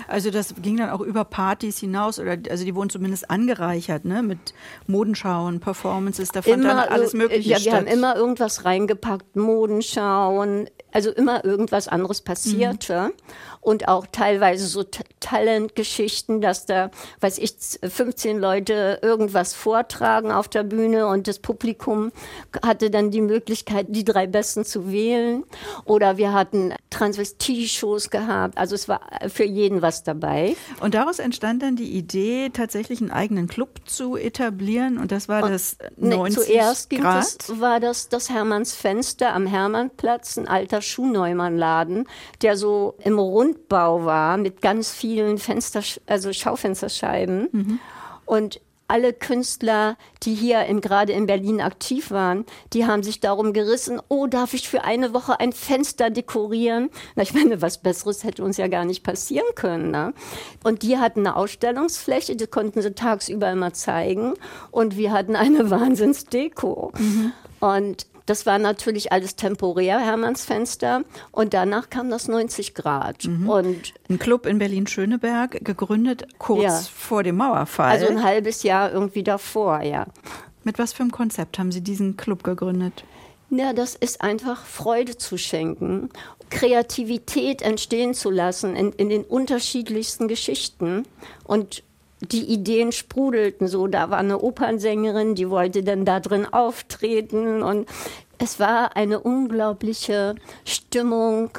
Also 0.08 0.32
das 0.32 0.56
ging 0.60 0.76
dann 0.76 0.90
auch 0.90 1.00
über 1.00 1.24
Partys 1.24 1.78
hinaus 1.78 2.18
oder 2.18 2.36
also 2.50 2.64
die 2.64 2.74
wurden 2.74 2.90
zumindest 2.90 3.30
angereichert, 3.30 4.04
ne? 4.04 4.24
Mit 4.24 4.54
Modenschauen, 4.88 5.60
Performances, 5.60 6.30
da 6.30 6.42
fand 6.42 6.64
immer, 6.64 6.74
dann 6.74 6.88
alles 6.88 7.12
Mögliche 7.12 7.50
ja, 7.50 7.60
statt. 7.60 7.72
wir 7.72 7.78
haben 7.78 7.86
immer 7.86 8.16
irgendwas 8.16 8.64
reingepackt, 8.64 9.36
Modenschauen, 9.36 10.68
also 10.90 11.12
immer 11.12 11.44
irgendwas 11.44 11.86
anderes 11.86 12.22
passierte. 12.22 13.12
Mhm 13.14 13.51
und 13.62 13.86
auch 13.88 14.06
teilweise 14.10 14.66
so 14.66 14.84
Talentgeschichten, 15.20 16.40
dass 16.40 16.66
da, 16.66 16.90
weiß 17.20 17.38
ich, 17.38 17.54
15 17.82 18.38
Leute 18.38 18.98
irgendwas 19.02 19.54
vortragen 19.54 20.32
auf 20.32 20.48
der 20.48 20.64
Bühne 20.64 21.06
und 21.06 21.28
das 21.28 21.38
Publikum 21.38 22.10
hatte 22.62 22.90
dann 22.90 23.12
die 23.12 23.20
Möglichkeit, 23.20 23.86
die 23.90 24.04
drei 24.04 24.26
Besten 24.26 24.64
zu 24.64 24.90
wählen. 24.90 25.44
Oder 25.84 26.16
wir 26.16 26.32
hatten 26.32 26.74
Transvestie-Shows 26.90 28.10
gehabt. 28.10 28.58
Also 28.58 28.74
es 28.74 28.88
war 28.88 29.00
für 29.28 29.44
jeden 29.44 29.80
was 29.80 30.02
dabei. 30.02 30.56
Und 30.80 30.94
daraus 30.94 31.20
entstand 31.20 31.62
dann 31.62 31.76
die 31.76 31.92
Idee, 31.92 32.50
tatsächlich 32.52 33.00
einen 33.00 33.12
eigenen 33.12 33.46
Club 33.46 33.82
zu 33.84 34.16
etablieren. 34.16 34.98
Und 34.98 35.12
das 35.12 35.28
war 35.28 35.44
und, 35.44 35.52
das 35.52 35.76
90 35.96 36.38
ne, 36.38 36.44
Zuerst 36.44 36.90
Grad. 36.90 37.24
Es, 37.24 37.60
war 37.60 37.78
das 37.78 38.08
das 38.08 38.28
Hermanns 38.28 38.74
Fenster 38.74 39.32
am 39.32 39.46
Hermannplatz, 39.46 40.36
ein 40.36 40.48
alter 40.48 40.82
Schuhneumann-Laden, 40.82 42.08
der 42.42 42.56
so 42.56 42.96
im 43.04 43.20
Rundbau 43.52 44.04
war 44.04 44.36
mit 44.36 44.62
ganz 44.62 44.90
vielen 44.90 45.38
Fenster, 45.38 45.82
also 46.06 46.32
Schaufensterscheiben. 46.32 47.48
Mhm. 47.52 47.78
Und 48.24 48.60
alle 48.88 49.14
Künstler, 49.14 49.96
die 50.22 50.34
hier 50.34 50.66
in, 50.66 50.82
gerade 50.82 51.12
in 51.12 51.26
Berlin 51.26 51.62
aktiv 51.62 52.10
waren, 52.10 52.44
die 52.74 52.86
haben 52.86 53.02
sich 53.02 53.20
darum 53.20 53.54
gerissen, 53.54 54.00
oh, 54.08 54.26
darf 54.26 54.52
ich 54.52 54.68
für 54.68 54.84
eine 54.84 55.14
Woche 55.14 55.40
ein 55.40 55.52
Fenster 55.52 56.10
dekorieren? 56.10 56.90
Na, 57.14 57.22
ich 57.22 57.32
meine, 57.32 57.62
was 57.62 57.78
Besseres 57.78 58.22
hätte 58.22 58.44
uns 58.44 58.58
ja 58.58 58.68
gar 58.68 58.84
nicht 58.84 59.02
passieren 59.02 59.46
können. 59.54 59.90
Ne? 59.90 60.12
Und 60.62 60.82
die 60.82 60.98
hatten 60.98 61.20
eine 61.20 61.36
Ausstellungsfläche, 61.36 62.36
die 62.36 62.46
konnten 62.46 62.82
sie 62.82 62.92
tagsüber 62.92 63.50
immer 63.50 63.72
zeigen. 63.72 64.34
Und 64.70 64.98
wir 64.98 65.12
hatten 65.12 65.36
eine 65.36 65.70
Wahnsinnsdeko. 65.70 66.92
Mhm. 66.98 67.32
Und 67.60 68.06
das 68.26 68.46
war 68.46 68.58
natürlich 68.58 69.12
alles 69.12 69.36
temporär, 69.36 69.98
Hermanns 69.98 70.44
Fenster. 70.44 71.02
Und 71.30 71.54
danach 71.54 71.90
kam 71.90 72.10
das 72.10 72.28
90 72.28 72.74
Grad. 72.74 73.24
Mhm. 73.24 73.48
Und 73.48 73.94
ein 74.08 74.18
Club 74.18 74.46
in 74.46 74.58
Berlin-Schöneberg, 74.58 75.64
gegründet 75.64 76.26
kurz 76.38 76.62
ja. 76.62 76.80
vor 76.94 77.22
dem 77.22 77.36
Mauerfall. 77.36 77.90
Also 77.90 78.06
ein 78.06 78.22
halbes 78.22 78.62
Jahr 78.62 78.92
irgendwie 78.92 79.22
davor, 79.22 79.82
ja. 79.82 80.06
Mit 80.64 80.78
was 80.78 80.92
für 80.92 81.02
einem 81.02 81.10
Konzept 81.10 81.58
haben 81.58 81.72
Sie 81.72 81.80
diesen 81.80 82.16
Club 82.16 82.44
gegründet? 82.44 83.04
Ja, 83.50 83.72
das 83.72 83.94
ist 83.94 84.22
einfach 84.22 84.64
Freude 84.64 85.18
zu 85.18 85.36
schenken, 85.36 86.08
Kreativität 86.48 87.60
entstehen 87.60 88.14
zu 88.14 88.30
lassen 88.30 88.76
in, 88.76 88.92
in 88.92 89.08
den 89.08 89.24
unterschiedlichsten 89.24 90.28
Geschichten. 90.28 91.04
Und 91.44 91.82
die 92.30 92.44
Ideen 92.44 92.92
sprudelten 92.92 93.68
so. 93.68 93.86
Da 93.86 94.10
war 94.10 94.18
eine 94.18 94.40
Opernsängerin, 94.40 95.34
die 95.34 95.50
wollte 95.50 95.82
dann 95.82 96.04
da 96.04 96.20
drin 96.20 96.46
auftreten 96.46 97.62
und 97.62 97.88
es 98.38 98.58
war 98.58 98.96
eine 98.96 99.20
unglaubliche 99.20 100.34
Stimmung, 100.64 101.50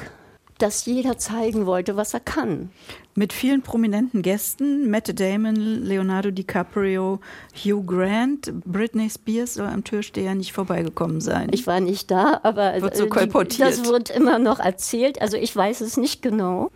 dass 0.58 0.86
jeder 0.86 1.18
zeigen 1.18 1.66
wollte, 1.66 1.96
was 1.96 2.14
er 2.14 2.20
kann. 2.20 2.70
Mit 3.16 3.32
vielen 3.32 3.62
prominenten 3.62 4.22
Gästen, 4.22 4.90
Matt 4.90 5.18
Damon, 5.18 5.54
Leonardo 5.54 6.30
DiCaprio, 6.30 7.20
Hugh 7.54 7.82
Grant, 7.86 8.52
Britney 8.64 9.08
Spears 9.08 9.54
soll 9.54 9.66
am 9.66 9.84
Türsteher 9.84 10.34
nicht 10.34 10.52
vorbeigekommen 10.52 11.20
sein. 11.20 11.48
Ich 11.52 11.66
war 11.66 11.80
nicht 11.80 12.10
da, 12.10 12.40
aber 12.42 12.80
wird 12.82 12.96
so 12.96 13.06
kolportiert. 13.06 13.68
das 13.68 13.84
wird 13.88 14.10
immer 14.10 14.38
noch 14.38 14.58
erzählt. 14.58 15.22
Also 15.22 15.36
ich 15.36 15.54
weiß 15.54 15.80
es 15.80 15.96
nicht 15.96 16.22
genau. 16.22 16.70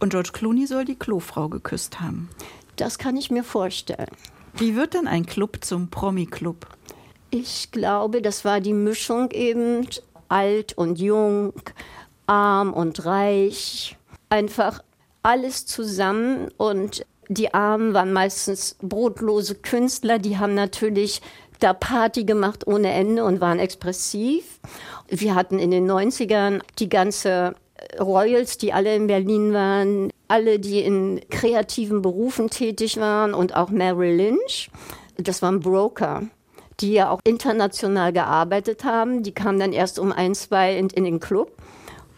Und 0.00 0.10
George 0.10 0.30
Clooney 0.32 0.66
soll 0.66 0.84
die 0.84 0.96
Klofrau 0.96 1.48
geküsst 1.48 2.00
haben. 2.00 2.28
Das 2.76 2.98
kann 2.98 3.16
ich 3.16 3.30
mir 3.30 3.44
vorstellen. 3.44 4.10
Wie 4.56 4.76
wird 4.76 4.94
denn 4.94 5.06
ein 5.06 5.26
Club 5.26 5.58
zum 5.64 5.88
Promi-Club? 5.88 6.66
Ich 7.30 7.72
glaube, 7.72 8.22
das 8.22 8.44
war 8.44 8.60
die 8.60 8.72
Mischung 8.72 9.30
eben 9.32 9.88
alt 10.28 10.76
und 10.78 11.00
jung, 11.00 11.52
arm 12.26 12.72
und 12.72 13.04
reich. 13.04 13.96
Einfach 14.28 14.82
alles 15.22 15.66
zusammen 15.66 16.48
und 16.56 17.04
die 17.28 17.54
Armen 17.54 17.94
waren 17.94 18.12
meistens 18.12 18.76
brotlose 18.82 19.56
Künstler, 19.56 20.18
die 20.18 20.38
haben 20.38 20.54
natürlich 20.54 21.22
da 21.60 21.72
Party 21.72 22.24
gemacht 22.24 22.66
ohne 22.66 22.92
Ende 22.92 23.24
und 23.24 23.40
waren 23.40 23.58
expressiv. 23.58 24.60
Wir 25.08 25.34
hatten 25.34 25.58
in 25.58 25.70
den 25.70 25.90
90ern 25.90 26.60
die 26.78 26.88
ganze 26.88 27.54
Royals, 28.00 28.58
die 28.58 28.72
alle 28.72 28.94
in 28.94 29.06
Berlin 29.06 29.52
waren, 29.52 30.10
alle, 30.28 30.58
die 30.58 30.80
in 30.80 31.20
kreativen 31.30 32.02
Berufen 32.02 32.50
tätig 32.50 32.98
waren 32.98 33.34
und 33.34 33.54
auch 33.54 33.70
Mary 33.70 34.16
Lynch. 34.16 34.70
Das 35.16 35.42
waren 35.42 35.60
Broker, 35.60 36.22
die 36.80 36.92
ja 36.92 37.10
auch 37.10 37.20
international 37.24 38.12
gearbeitet 38.12 38.84
haben. 38.84 39.22
Die 39.22 39.32
kamen 39.32 39.58
dann 39.58 39.72
erst 39.72 39.98
um 39.98 40.12
ein, 40.12 40.34
zwei 40.34 40.76
in, 40.76 40.88
in 40.90 41.04
den 41.04 41.20
Club. 41.20 41.52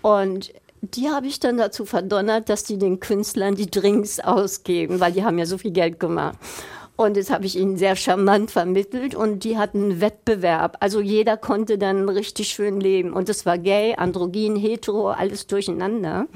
Und 0.02 0.52
die 0.82 1.08
habe 1.08 1.26
ich 1.26 1.40
dann 1.40 1.56
dazu 1.56 1.84
verdonnert, 1.84 2.48
dass 2.48 2.64
die 2.64 2.78
den 2.78 3.00
Künstlern 3.00 3.54
die 3.54 3.70
Drinks 3.70 4.20
ausgeben, 4.20 5.00
weil 5.00 5.12
die 5.12 5.24
haben 5.24 5.38
ja 5.38 5.46
so 5.46 5.58
viel 5.58 5.72
Geld 5.72 5.98
gemacht. 6.00 6.38
Und 6.96 7.16
das 7.16 7.30
habe 7.30 7.44
ich 7.44 7.56
ihnen 7.56 7.76
sehr 7.76 7.94
charmant 7.94 8.50
vermittelt 8.50 9.14
und 9.14 9.44
die 9.44 9.58
hatten 9.58 9.84
einen 9.84 10.00
Wettbewerb. 10.00 10.78
Also 10.80 11.00
jeder 11.00 11.36
konnte 11.36 11.76
dann 11.76 12.08
richtig 12.08 12.48
schön 12.48 12.80
leben. 12.80 13.12
Und 13.12 13.28
es 13.28 13.44
war 13.44 13.58
gay, 13.58 13.94
androgyn, 13.96 14.56
hetero, 14.56 15.10
alles 15.10 15.46
durcheinander. 15.46 16.26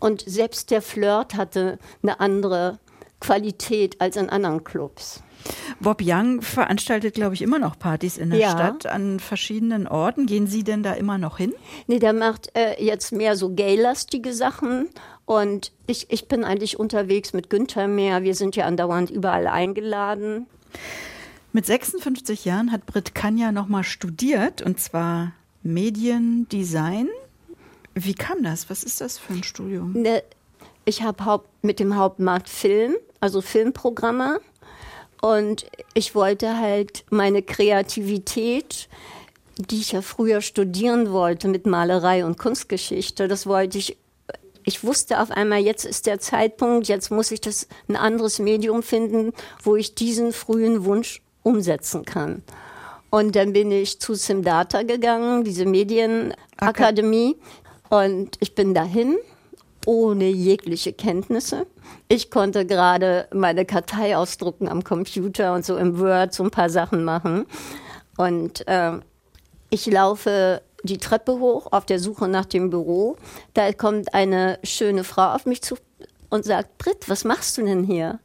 Und 0.00 0.24
selbst 0.26 0.70
der 0.70 0.80
Flirt 0.80 1.34
hatte 1.34 1.78
eine 2.02 2.20
andere 2.20 2.78
Qualität 3.20 4.00
als 4.00 4.16
in 4.16 4.30
anderen 4.30 4.64
Clubs. 4.64 5.22
Bob 5.80 6.00
Young 6.02 6.42
veranstaltet, 6.42 7.14
glaube 7.14 7.34
ich, 7.34 7.42
immer 7.42 7.58
noch 7.58 7.78
Partys 7.78 8.18
in 8.18 8.30
der 8.30 8.40
ja. 8.40 8.50
Stadt 8.50 8.86
an 8.86 9.20
verschiedenen 9.20 9.86
Orten. 9.86 10.26
Gehen 10.26 10.46
Sie 10.46 10.64
denn 10.64 10.82
da 10.82 10.92
immer 10.92 11.18
noch 11.18 11.38
hin? 11.38 11.54
Nee, 11.86 11.98
der 11.98 12.12
macht 12.12 12.50
äh, 12.56 12.82
jetzt 12.82 13.12
mehr 13.12 13.36
so 13.36 13.50
gay-lastige 13.50 14.32
Sachen. 14.32 14.88
Und 15.26 15.72
ich, 15.86 16.06
ich 16.10 16.28
bin 16.28 16.44
eigentlich 16.44 16.78
unterwegs 16.78 17.32
mit 17.32 17.50
Günther 17.50 17.88
mehr. 17.88 18.22
Wir 18.22 18.34
sind 18.34 18.56
ja 18.56 18.64
andauernd 18.64 19.10
überall 19.10 19.48
eingeladen. 19.48 20.46
Mit 21.52 21.66
56 21.66 22.44
Jahren 22.44 22.70
hat 22.72 22.86
Britt 22.86 23.14
Kanja 23.14 23.50
nochmal 23.50 23.82
studiert 23.84 24.62
und 24.62 24.78
zwar 24.80 25.32
Mediendesign. 25.62 27.08
Wie 27.94 28.14
kam 28.14 28.42
das? 28.42 28.70
Was 28.70 28.84
ist 28.84 29.00
das 29.00 29.18
für 29.18 29.32
ein 29.32 29.42
Studium? 29.42 29.92
Ne, 29.92 30.22
ich 30.84 31.02
habe 31.02 31.42
mit 31.62 31.80
dem 31.80 31.96
Hauptmarkt 31.96 32.48
Film, 32.48 32.94
also 33.20 33.40
Filmprogramme. 33.40 34.40
Und 35.20 35.66
ich 35.94 36.14
wollte 36.14 36.58
halt 36.58 37.04
meine 37.10 37.42
Kreativität, 37.42 38.88
die 39.56 39.80
ich 39.80 39.92
ja 39.92 40.02
früher 40.02 40.40
studieren 40.42 41.10
wollte 41.10 41.48
mit 41.48 41.66
Malerei 41.66 42.24
und 42.24 42.38
Kunstgeschichte, 42.38 43.28
das 43.28 43.46
wollte 43.46 43.78
ich. 43.78 43.96
Ich 44.68 44.82
wusste 44.82 45.20
auf 45.20 45.30
einmal, 45.30 45.60
jetzt 45.60 45.84
ist 45.84 46.06
der 46.06 46.18
Zeitpunkt, 46.18 46.88
jetzt 46.88 47.12
muss 47.12 47.30
ich 47.30 47.40
das 47.40 47.68
ein 47.88 47.94
anderes 47.94 48.40
Medium 48.40 48.82
finden, 48.82 49.32
wo 49.62 49.76
ich 49.76 49.94
diesen 49.94 50.32
frühen 50.32 50.84
Wunsch 50.84 51.22
umsetzen 51.44 52.04
kann. 52.04 52.42
Und 53.10 53.36
dann 53.36 53.52
bin 53.52 53.70
ich 53.70 54.00
zu 54.00 54.14
Simdata 54.14 54.82
gegangen, 54.82 55.44
diese 55.44 55.66
Medienakademie. 55.66 57.36
Und 57.90 58.36
ich 58.40 58.56
bin 58.56 58.74
dahin 58.74 59.16
ohne 59.86 60.24
jegliche 60.24 60.92
Kenntnisse. 60.92 61.68
Ich 62.08 62.32
konnte 62.32 62.66
gerade 62.66 63.28
meine 63.32 63.64
Kartei 63.66 64.16
ausdrucken 64.16 64.66
am 64.66 64.82
Computer 64.82 65.54
und 65.54 65.64
so 65.64 65.76
im 65.76 66.00
Word 66.00 66.34
so 66.34 66.42
ein 66.42 66.50
paar 66.50 66.70
Sachen 66.70 67.04
machen. 67.04 67.46
Und 68.16 68.66
äh, 68.66 68.98
ich 69.70 69.86
laufe 69.86 70.60
die 70.86 70.98
Treppe 70.98 71.38
hoch 71.38 71.68
auf 71.72 71.86
der 71.86 71.98
Suche 71.98 72.28
nach 72.28 72.46
dem 72.46 72.70
Büro. 72.70 73.16
Da 73.54 73.72
kommt 73.72 74.14
eine 74.14 74.58
schöne 74.64 75.04
Frau 75.04 75.34
auf 75.34 75.46
mich 75.46 75.62
zu 75.62 75.76
und 76.30 76.44
sagt, 76.44 76.78
Britt, 76.78 77.08
was 77.08 77.24
machst 77.24 77.56
du 77.58 77.64
denn 77.64 77.84
hier? 77.84 78.18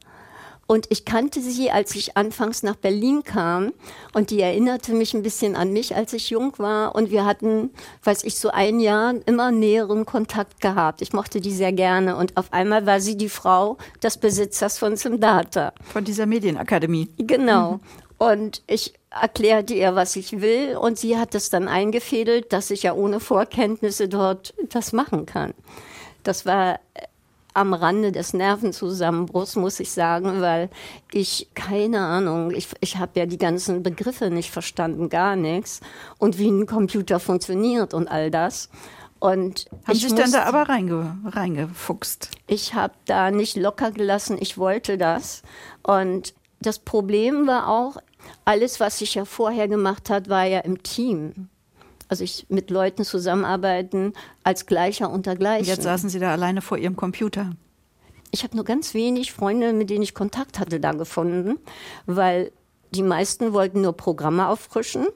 Und 0.71 0.88
ich 0.89 1.04
kannte 1.04 1.41
sie, 1.41 1.69
als 1.69 1.95
ich 1.95 2.15
anfangs 2.15 2.63
nach 2.63 2.78
Berlin 2.78 3.24
kam. 3.26 3.74
Und 4.13 4.30
die 4.30 4.39
erinnerte 4.39 4.93
mich 4.93 5.13
ein 5.13 5.21
bisschen 5.21 5.58
an 5.58 5.74
mich, 5.74 5.97
als 5.97 6.13
ich 6.13 6.30
jung 6.30 6.54
war. 6.60 6.95
Und 6.95 7.12
wir 7.12 7.26
hatten, 7.26 7.71
weiß 8.06 8.24
ich, 8.24 8.39
so 8.39 8.52
ein 8.52 8.80
Jahr 8.80 9.15
immer 9.26 9.52
näheren 9.52 10.06
Kontakt 10.06 10.62
gehabt. 10.62 11.02
Ich 11.02 11.12
mochte 11.12 11.41
die 11.41 11.52
sehr 11.52 11.74
gerne. 11.74 12.15
Und 12.15 12.38
auf 12.38 12.54
einmal 12.54 12.86
war 12.86 13.02
sie 13.02 13.17
die 13.17 13.28
Frau 13.28 13.78
des 14.02 14.17
Besitzers 14.17 14.78
von 14.78 14.95
Simdata. 14.95 15.74
Von 15.91 16.06
dieser 16.06 16.26
Medienakademie. 16.26 17.10
Genau. 17.17 17.74
Mhm. 17.74 17.80
Und 18.17 18.62
ich 18.67 18.93
erklärte 19.12 19.74
ihr, 19.74 19.95
was 19.95 20.15
ich 20.15 20.41
will. 20.41 20.78
Und 20.78 20.97
sie 20.97 21.17
hat 21.17 21.36
es 21.36 21.50
dann 21.50 21.67
eingefädelt, 21.67 22.54
dass 22.54 22.71
ich 22.71 22.84
ja 22.84 22.93
ohne 22.93 23.19
Vorkenntnisse 23.19 24.08
dort 24.08 24.54
das 24.69 24.93
machen 24.93 25.26
kann. 25.26 25.54
Das 26.24 26.45
war 26.45 26.80
am 27.54 27.74
Rande 27.74 28.12
des 28.13 28.34
Nervenzusammenbruchs, 28.34 29.58
muss 29.58 29.80
ich 29.82 29.91
sagen, 29.91 30.41
weil 30.41 30.69
ich 31.12 31.50
keine 31.54 32.00
Ahnung, 32.00 32.52
ich, 32.52 32.69
ich 32.80 32.97
habe 32.97 33.19
ja 33.19 33.26
die 33.26 33.38
ganzen 33.38 33.84
Begriffe 33.84 34.30
nicht 34.30 34.52
verstanden, 34.52 35.10
gar 35.10 35.36
nichts 35.36 35.82
und 36.17 36.38
wie 36.38 36.50
ein 36.50 36.65
Computer 36.65 37.19
funktioniert 37.19 37.93
und 37.93 38.08
all 38.08 38.32
das. 38.32 38.69
Und 39.19 39.67
Haben 39.86 39.97
sich 39.97 40.15
dann 40.15 40.32
da 40.32 40.43
aber 40.45 40.63
reinge, 40.63 41.17
reingefuchst? 41.26 42.30
Ich 42.47 42.74
habe 42.74 42.93
da 43.06 43.30
nicht 43.30 43.56
locker 43.56 43.91
gelassen, 43.91 44.38
ich 44.39 44.58
wollte 44.58 44.97
das. 44.97 45.43
Und 45.84 46.34
das 46.62 46.80
Problem 46.80 47.45
war 47.47 47.67
auch, 47.67 47.97
alles, 48.45 48.80
was 48.80 49.01
ich 49.01 49.15
ja 49.15 49.25
vorher 49.25 49.67
gemacht 49.67 50.10
hat, 50.10 50.30
war 50.30 50.45
ja 50.45 50.60
im 50.60 50.82
Team 50.84 51.49
also 52.12 52.25
ich 52.25 52.45
mit 52.49 52.69
Leuten 52.69 53.06
zusammenarbeiten 53.06 54.12
als 54.43 54.65
Gleicher 54.65 55.10
unter 55.10 55.38
Gleichen. 55.38 55.67
Jetzt 55.67 55.84
saßen 55.84 56.10
Sie 56.10 56.19
da 56.19 56.34
alleine 56.34 56.62
vor 56.62 56.77
Ihrem 56.77 56.97
Computer. 56.97 57.51
Ich 58.32 58.43
habe 58.43 58.56
nur 58.58 58.65
ganz 58.65 58.93
wenig 58.93 59.32
Freunde, 59.32 59.71
mit 59.71 59.89
denen 59.89 60.04
ich 60.04 60.13
Kontakt 60.13 60.60
hatte, 60.60 60.82
da 60.82 60.91
gefunden, 60.91 61.58
weil 62.06 62.51
die 62.93 63.01
meisten 63.01 63.54
wollten 63.54 63.80
nur 63.82 63.93
Programme 63.93 64.49
auffrischen 64.49 65.08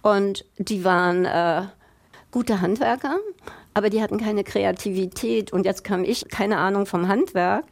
und 0.00 0.46
die 0.56 0.84
waren 0.84 1.26
äh, 1.26 1.64
gute 2.30 2.62
Handwerker, 2.62 3.18
aber 3.74 3.90
die 3.90 4.00
hatten 4.00 4.16
keine 4.16 4.42
Kreativität 4.42 5.52
und 5.52 5.66
jetzt 5.66 5.84
kam 5.84 6.02
ich, 6.02 6.28
keine 6.30 6.56
Ahnung 6.56 6.86
vom 6.86 7.08
Handwerk, 7.08 7.66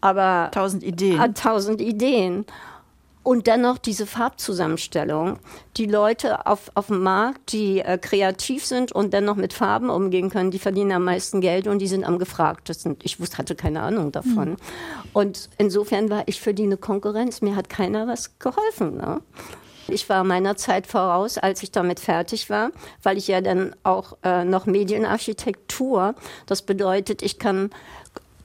aber 0.00 0.50
tausend 0.54 0.82
Ideen. 0.82 1.20
Äh, 1.20 1.34
tausend 1.34 1.82
Ideen. 1.82 2.46
Und 3.30 3.46
dann 3.46 3.60
noch 3.60 3.78
diese 3.78 4.06
Farbzusammenstellung. 4.06 5.38
Die 5.76 5.86
Leute 5.86 6.48
auf, 6.48 6.72
auf 6.74 6.88
dem 6.88 7.04
Markt, 7.04 7.52
die 7.52 7.78
äh, 7.78 7.96
kreativ 7.96 8.66
sind 8.66 8.90
und 8.90 9.14
dann 9.14 9.24
noch 9.24 9.36
mit 9.36 9.52
Farben 9.52 9.88
umgehen 9.88 10.30
können, 10.30 10.50
die 10.50 10.58
verdienen 10.58 10.90
am 10.90 11.04
meisten 11.04 11.40
Geld 11.40 11.68
und 11.68 11.78
die 11.78 11.86
sind 11.86 12.02
am 12.02 12.18
gefragtesten. 12.18 12.96
Ich 13.04 13.20
wusste, 13.20 13.38
hatte 13.38 13.54
keine 13.54 13.82
Ahnung 13.82 14.10
davon. 14.10 14.48
Mhm. 14.48 14.56
Und 15.12 15.48
insofern 15.58 16.10
war 16.10 16.24
ich 16.26 16.40
für 16.40 16.54
die 16.54 16.64
eine 16.64 16.76
Konkurrenz. 16.76 17.40
Mir 17.40 17.54
hat 17.54 17.68
keiner 17.68 18.08
was 18.08 18.36
geholfen. 18.40 18.96
Ne? 18.96 19.20
Ich 19.86 20.08
war 20.08 20.24
meiner 20.24 20.56
Zeit 20.56 20.88
voraus, 20.88 21.38
als 21.38 21.62
ich 21.62 21.70
damit 21.70 22.00
fertig 22.00 22.50
war, 22.50 22.72
weil 23.04 23.16
ich 23.16 23.28
ja 23.28 23.40
dann 23.40 23.76
auch 23.84 24.16
äh, 24.24 24.44
noch 24.44 24.66
Medienarchitektur, 24.66 26.16
das 26.46 26.62
bedeutet, 26.62 27.22
ich 27.22 27.38
kann 27.38 27.70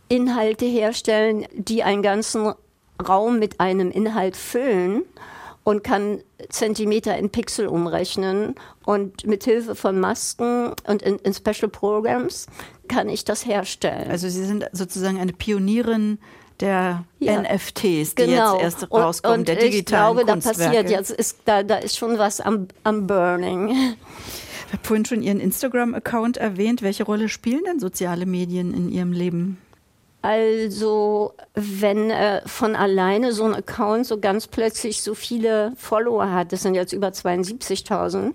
Inhalte 0.09 0.65
herstellen, 0.65 1.47
die 1.55 1.81
einen 1.81 2.03
ganzen 2.03 2.53
Raum 3.07 3.39
mit 3.39 3.59
einem 3.59 3.91
Inhalt 3.91 4.37
füllen 4.37 5.03
und 5.63 5.83
kann 5.83 6.21
Zentimeter 6.49 7.17
in 7.17 7.29
Pixel 7.29 7.67
umrechnen. 7.67 8.55
Und 8.85 9.25
mit 9.25 9.43
Hilfe 9.43 9.75
von 9.75 9.99
Masken 9.99 10.73
und 10.87 11.01
in, 11.01 11.17
in, 11.17 11.33
Special 11.33 11.69
Programs 11.69 12.45
kann 12.87 13.09
ich 13.09 13.25
das 13.25 13.45
herstellen. 13.45 14.09
Also 14.09 14.29
Sie 14.29 14.45
sind 14.45 14.65
sozusagen 14.71 15.19
eine 15.19 15.33
Pionierin 15.33 16.19
der 16.59 17.03
ja, 17.19 17.41
NFTs, 17.41 18.15
die 18.15 18.27
genau. 18.27 18.53
jetzt 18.53 18.63
erst 18.63 18.91
rauskommen, 18.91 19.33
und, 19.33 19.39
und 19.39 19.47
der 19.47 19.55
digitalen 19.57 20.17
Ich 20.17 20.25
glaube, 20.25 20.41
da 20.41 20.49
passiert 20.49 20.89
jetzt, 20.89 21.11
ist, 21.11 21.39
da, 21.45 21.63
da 21.63 21.77
ist 21.77 21.97
schon 21.97 22.17
was 22.17 22.39
am, 22.39 22.67
am 22.83 23.07
Burning. 23.07 23.95
Ich 24.67 24.73
habe 24.73 24.83
vorhin 24.83 25.05
schon 25.05 25.21
Ihren 25.21 25.39
Instagram-Account 25.39 26.37
erwähnt. 26.37 26.81
Welche 26.81 27.03
Rolle 27.03 27.29
spielen 27.29 27.63
denn 27.65 27.79
soziale 27.79 28.25
Medien 28.25 28.73
in 28.73 28.89
Ihrem 28.89 29.11
Leben? 29.11 29.57
Also 30.25 31.35
wenn 31.53 32.09
äh, 32.09 32.41
von 32.47 32.75
alleine 32.75 33.31
so 33.31 33.43
ein 33.43 33.53
Account 33.53 34.07
so 34.07 34.19
ganz 34.19 34.47
plötzlich 34.47 35.03
so 35.03 35.13
viele 35.13 35.73
Follower 35.77 36.31
hat, 36.31 36.51
das 36.51 36.63
sind 36.63 36.73
jetzt 36.73 36.93
über 36.93 37.09
72.000, 37.09 38.33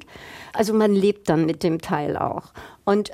also 0.52 0.72
man 0.72 0.94
lebt 0.94 1.28
dann 1.28 1.46
mit 1.46 1.64
dem 1.64 1.80
Teil 1.80 2.16
auch. 2.16 2.52
Und 2.84 3.10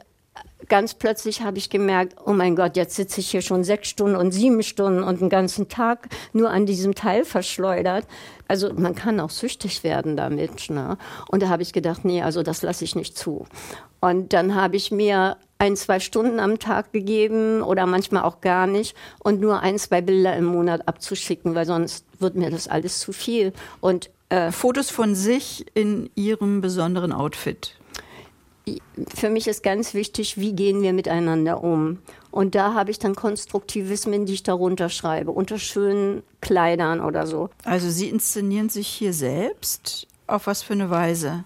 ganz 0.69 0.95
plötzlich 0.95 1.42
habe 1.42 1.59
ich 1.59 1.71
gemerkt, 1.71 2.16
oh 2.25 2.33
mein 2.33 2.57
Gott, 2.57 2.77
jetzt 2.77 2.97
sitze 2.97 3.21
ich 3.21 3.31
hier 3.31 3.42
schon 3.42 3.64
sechs 3.64 3.88
Stunden 3.88 4.16
und 4.16 4.33
sieben 4.33 4.62
Stunden 4.62 5.03
und 5.03 5.21
einen 5.21 5.31
ganzen 5.31 5.69
Tag 5.69 6.09
nur 6.33 6.51
an 6.51 6.66
diesem 6.66 6.95
Teil 6.95 7.25
verschleudert. 7.25 8.07
Also 8.49 8.73
man 8.73 8.95
kann 8.95 9.21
auch 9.21 9.31
süchtig 9.31 9.85
werden 9.85 10.16
damit. 10.16 10.71
Ne? 10.71 10.97
Und 11.29 11.42
da 11.42 11.49
habe 11.49 11.62
ich 11.62 11.73
gedacht, 11.73 12.05
nee, 12.05 12.23
also 12.23 12.42
das 12.42 12.62
lasse 12.62 12.85
ich 12.85 12.95
nicht 12.95 13.16
zu. 13.16 13.47
Und 14.01 14.33
dann 14.33 14.55
habe 14.55 14.77
ich 14.77 14.90
mir 14.90 15.37
ein, 15.59 15.77
zwei 15.77 16.01
Stunden 16.01 16.38
am 16.38 16.59
Tag 16.59 16.92
gegeben 16.92 17.62
oder 17.62 17.87
manchmal 17.87 18.25
auch 18.25 18.40
gar 18.40 18.66
nicht 18.66 18.95
und 19.19 19.40
nur 19.40 19.61
ein, 19.61 19.79
zwei 19.79 20.01
Bilder 20.01 20.37
im 20.37 20.45
Monat 20.45 20.87
abzuschicken, 20.87 21.55
weil 21.55 21.66
sonst 21.66 22.05
wird 22.19 22.35
mir 22.35 22.51
das 22.51 22.69
alles 22.69 22.99
zu 23.01 23.12
viel. 23.12 23.53
Und 23.81 24.11
äh, 24.29 24.53
Fotos 24.53 24.90
von 24.90 25.14
sich 25.14 25.66
in 25.75 26.11
ihrem 26.14 26.61
besonderen 26.61 27.12
Outfit. 27.12 27.75
Für 29.15 29.31
mich 29.31 29.47
ist 29.47 29.63
ganz 29.63 29.95
wichtig, 29.95 30.39
wie 30.39 30.53
gehen 30.53 30.83
wir 30.83 30.93
miteinander 30.93 31.63
um. 31.63 31.99
Und 32.31 32.55
da 32.55 32.75
habe 32.75 32.91
ich 32.91 32.99
dann 32.99 33.15
Konstruktivismen, 33.15 34.27
die 34.27 34.35
ich 34.35 34.43
darunter 34.43 34.89
schreibe, 34.89 35.31
unter 35.31 35.59
schönen 35.59 36.23
Kleidern 36.41 37.01
oder 37.01 37.27
so. 37.27 37.49
Also 37.65 37.89
Sie 37.91 38.09
inszenieren 38.09 38.69
sich 38.69 38.89
hier 38.89 39.13
selbst? 39.13 40.07
Auf 40.27 40.47
was 40.47 40.63
für 40.63 40.73
eine 40.73 40.91
Weise? 40.91 41.45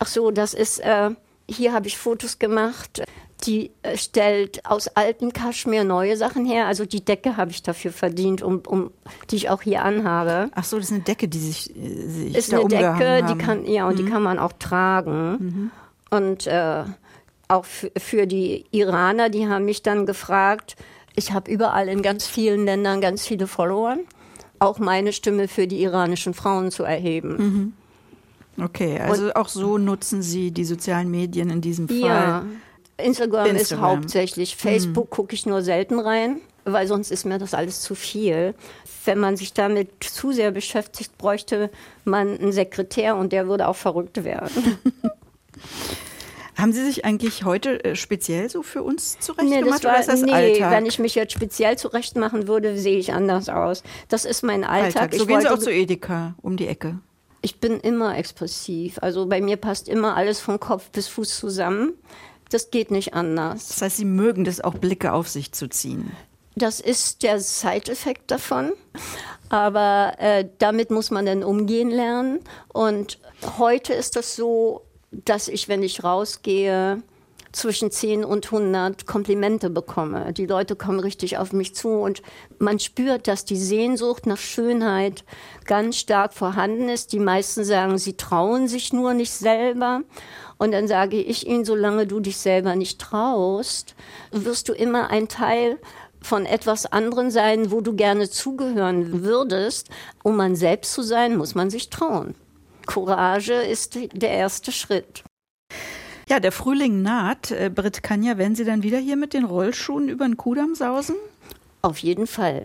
Ach 0.00 0.06
so, 0.06 0.30
das 0.30 0.52
ist, 0.52 0.80
äh, 0.80 1.10
hier 1.48 1.72
habe 1.72 1.86
ich 1.86 1.96
Fotos 1.96 2.38
gemacht 2.38 3.02
die 3.46 3.70
äh, 3.82 3.96
stellt 3.96 4.64
aus 4.66 4.88
altem 4.88 5.32
Kaschmir 5.32 5.84
neue 5.84 6.16
Sachen 6.16 6.44
her. 6.44 6.66
Also 6.66 6.84
die 6.84 7.04
Decke 7.04 7.36
habe 7.36 7.50
ich 7.50 7.62
dafür 7.62 7.92
verdient, 7.92 8.42
um, 8.42 8.60
um, 8.66 8.90
die 9.30 9.36
ich 9.36 9.50
auch 9.50 9.62
hier 9.62 9.84
anhabe. 9.84 10.50
Ach 10.54 10.64
so, 10.64 10.76
das 10.76 10.86
ist 10.86 10.92
eine 10.92 11.02
Decke, 11.02 11.28
die 11.28 11.38
sich, 11.38 11.74
äh, 11.76 12.08
sich 12.08 12.34
ist 12.34 12.52
da 12.52 12.58
eine 12.60 12.68
Decke, 12.68 12.84
haben. 12.84 13.26
die 13.26 13.44
kann 13.44 13.64
ja 13.66 13.86
und 13.86 13.94
mhm. 13.94 14.04
die 14.04 14.10
kann 14.10 14.22
man 14.22 14.38
auch 14.38 14.52
tragen. 14.58 15.30
Mhm. 15.30 15.70
Und 16.10 16.46
äh, 16.46 16.84
auch 17.48 17.64
für 17.64 18.26
die 18.26 18.64
Iraner, 18.70 19.30
die 19.30 19.48
haben 19.48 19.64
mich 19.64 19.82
dann 19.82 20.06
gefragt. 20.06 20.76
Ich 21.16 21.32
habe 21.32 21.50
überall 21.50 21.88
in 21.88 22.02
ganz 22.02 22.26
vielen 22.26 22.64
Ländern 22.64 23.00
ganz 23.00 23.26
viele 23.26 23.46
Follower, 23.46 23.96
auch 24.58 24.78
meine 24.78 25.12
Stimme 25.12 25.48
für 25.48 25.66
die 25.66 25.82
iranischen 25.82 26.34
Frauen 26.34 26.70
zu 26.70 26.84
erheben. 26.84 27.72
Mhm. 28.56 28.64
Okay, 28.64 28.98
also 29.00 29.26
und, 29.26 29.36
auch 29.36 29.48
so 29.48 29.78
nutzen 29.78 30.22
Sie 30.22 30.50
die 30.50 30.64
sozialen 30.64 31.10
Medien 31.10 31.50
in 31.50 31.60
diesem 31.60 31.88
Fall. 31.88 31.98
Ja, 31.98 32.44
Instagram, 32.96 33.46
Instagram. 33.46 33.56
ist 33.56 33.80
hauptsächlich. 33.80 34.56
Mhm. 34.56 34.68
Facebook 34.68 35.06
mhm. 35.06 35.10
gucke 35.10 35.34
ich 35.34 35.46
nur 35.46 35.62
selten 35.62 36.00
rein, 36.00 36.40
weil 36.64 36.86
sonst 36.86 37.10
ist 37.10 37.24
mir 37.24 37.38
das 37.38 37.54
alles 37.54 37.80
zu 37.80 37.94
viel. 37.94 38.54
Wenn 39.04 39.18
man 39.18 39.36
sich 39.36 39.54
damit 39.54 39.90
zu 40.02 40.32
sehr 40.32 40.50
beschäftigt, 40.50 41.16
bräuchte 41.16 41.70
man 42.04 42.38
einen 42.38 42.52
Sekretär 42.52 43.16
und 43.16 43.32
der 43.32 43.48
würde 43.48 43.68
auch 43.68 43.76
verrückt 43.76 44.24
werden. 44.24 44.78
Haben 46.58 46.72
Sie 46.72 46.84
sich 46.84 47.04
eigentlich 47.04 47.44
heute 47.44 47.84
äh, 47.84 47.94
speziell 47.94 48.50
so 48.50 48.64
für 48.64 48.82
uns 48.82 49.18
zurechtgemacht 49.20 49.64
nee, 49.64 49.70
das 49.70 49.84
war, 49.84 49.92
oder 49.92 50.00
ist 50.00 50.08
das 50.08 50.22
nee, 50.22 50.32
Alltag? 50.32 50.72
wenn 50.72 50.86
ich 50.86 50.98
mich 50.98 51.14
jetzt 51.14 51.32
speziell 51.32 51.78
zurechtmachen 51.78 52.48
würde, 52.48 52.76
sehe 52.76 52.98
ich 52.98 53.12
anders 53.12 53.48
aus. 53.48 53.84
Das 54.08 54.24
ist 54.24 54.42
mein 54.42 54.64
Alltag. 54.64 55.02
Alltag. 55.02 55.14
So 55.14 55.22
ich 55.22 55.28
gehen 55.28 55.40
Sie 55.40 55.48
auch 55.48 55.58
zu 55.58 55.70
Edeka 55.70 56.34
um 56.42 56.56
die 56.56 56.66
Ecke. 56.66 56.98
Ich 57.42 57.60
bin 57.60 57.78
immer 57.78 58.18
expressiv. 58.18 58.98
Also 59.00 59.26
bei 59.26 59.40
mir 59.40 59.56
passt 59.56 59.88
immer 59.88 60.16
alles 60.16 60.40
von 60.40 60.58
Kopf 60.58 60.90
bis 60.90 61.06
Fuß 61.06 61.38
zusammen. 61.38 61.92
Das 62.50 62.72
geht 62.72 62.90
nicht 62.90 63.14
anders. 63.14 63.68
Das 63.68 63.82
heißt, 63.82 63.96
Sie 63.98 64.04
mögen 64.04 64.44
das 64.44 64.60
auch, 64.60 64.74
Blicke 64.74 65.12
auf 65.12 65.28
sich 65.28 65.52
zu 65.52 65.68
ziehen. 65.68 66.10
Das 66.56 66.80
ist 66.80 67.22
der 67.22 67.38
Side-Effekt 67.38 68.32
davon. 68.32 68.72
Aber 69.48 70.14
äh, 70.18 70.44
damit 70.58 70.90
muss 70.90 71.12
man 71.12 71.24
dann 71.24 71.44
umgehen 71.44 71.90
lernen. 71.90 72.40
Und 72.72 73.20
heute 73.58 73.94
ist 73.94 74.16
das 74.16 74.34
so, 74.34 74.82
dass 75.10 75.48
ich, 75.48 75.68
wenn 75.68 75.82
ich 75.82 76.04
rausgehe, 76.04 77.02
zwischen 77.52 77.90
10 77.90 78.24
und 78.24 78.46
100 78.46 79.06
Komplimente 79.06 79.70
bekomme. 79.70 80.32
Die 80.32 80.46
Leute 80.46 80.76
kommen 80.76 81.00
richtig 81.00 81.38
auf 81.38 81.52
mich 81.52 81.74
zu 81.74 81.88
und 81.88 82.22
man 82.58 82.78
spürt, 82.78 83.26
dass 83.26 83.44
die 83.44 83.56
Sehnsucht 83.56 84.26
nach 84.26 84.38
Schönheit 84.38 85.24
ganz 85.64 85.96
stark 85.96 86.34
vorhanden 86.34 86.88
ist. 86.88 87.12
Die 87.12 87.18
meisten 87.18 87.64
sagen, 87.64 87.98
sie 87.98 88.16
trauen 88.16 88.68
sich 88.68 88.92
nur 88.92 89.14
nicht 89.14 89.32
selber. 89.32 90.02
Und 90.58 90.72
dann 90.72 90.88
sage 90.88 91.20
ich 91.20 91.46
ihnen, 91.46 91.64
solange 91.64 92.06
du 92.06 92.20
dich 92.20 92.36
selber 92.36 92.76
nicht 92.76 93.00
traust, 93.00 93.94
wirst 94.32 94.68
du 94.68 94.72
immer 94.72 95.10
ein 95.10 95.28
Teil 95.28 95.78
von 96.20 96.46
etwas 96.46 96.84
anderen 96.86 97.30
sein, 97.30 97.70
wo 97.70 97.80
du 97.80 97.94
gerne 97.94 98.28
zugehören 98.28 99.22
würdest. 99.22 99.88
Um 100.22 100.36
man 100.36 100.56
selbst 100.56 100.92
zu 100.92 101.02
sein, 101.02 101.36
muss 101.36 101.54
man 101.54 101.70
sich 101.70 101.90
trauen. 101.90 102.34
Courage 102.88 103.52
ist 103.52 103.98
der 104.12 104.30
erste 104.30 104.72
Schritt. 104.72 105.22
Ja, 106.28 106.40
der 106.40 106.52
Frühling 106.52 107.02
naht. 107.02 107.50
Äh, 107.50 107.70
Britt 107.72 108.02
Kanja, 108.02 108.38
werden 108.38 108.54
Sie 108.54 108.64
dann 108.64 108.82
wieder 108.82 108.98
hier 108.98 109.16
mit 109.16 109.34
den 109.34 109.44
Rollschuhen 109.44 110.08
über 110.08 110.26
den 110.26 110.36
Kudamm 110.36 110.74
sausen? 110.74 111.14
Auf 111.82 111.98
jeden 111.98 112.26
Fall. 112.26 112.64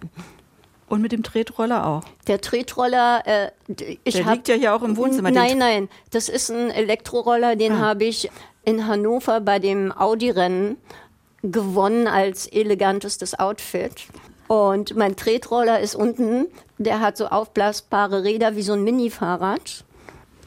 Und 0.87 1.01
mit 1.01 1.11
dem 1.11 1.23
Tretroller 1.23 1.85
auch? 1.85 2.03
Der 2.27 2.41
Tretroller, 2.41 3.23
äh, 3.25 3.51
ich 4.03 4.15
Der 4.15 4.25
hab, 4.25 4.35
liegt 4.35 4.47
ja 4.47 4.55
hier 4.55 4.75
auch 4.75 4.83
im 4.83 4.97
Wohnzimmer. 4.97 5.31
Nein, 5.31 5.57
nein, 5.57 5.89
das 6.11 6.29
ist 6.29 6.49
ein 6.49 6.71
Elektroroller, 6.71 7.55
den 7.55 7.73
ah. 7.73 7.79
habe 7.79 8.05
ich 8.05 8.29
in 8.63 8.87
Hannover 8.87 9.41
bei 9.41 9.59
dem 9.59 9.91
Audi-Rennen 9.91 10.77
gewonnen 11.41 12.07
als 12.07 12.47
elegantestes 12.47 13.37
Outfit. 13.37 14.07
Und 14.47 14.95
mein 14.95 15.15
Tretroller 15.15 15.79
ist 15.79 15.95
unten, 15.95 16.47
der 16.77 16.99
hat 16.99 17.17
so 17.17 17.27
aufblasbare 17.27 18.23
Räder 18.23 18.55
wie 18.55 18.61
so 18.61 18.73
ein 18.73 18.83
Mini-Fahrrad. 18.83 19.83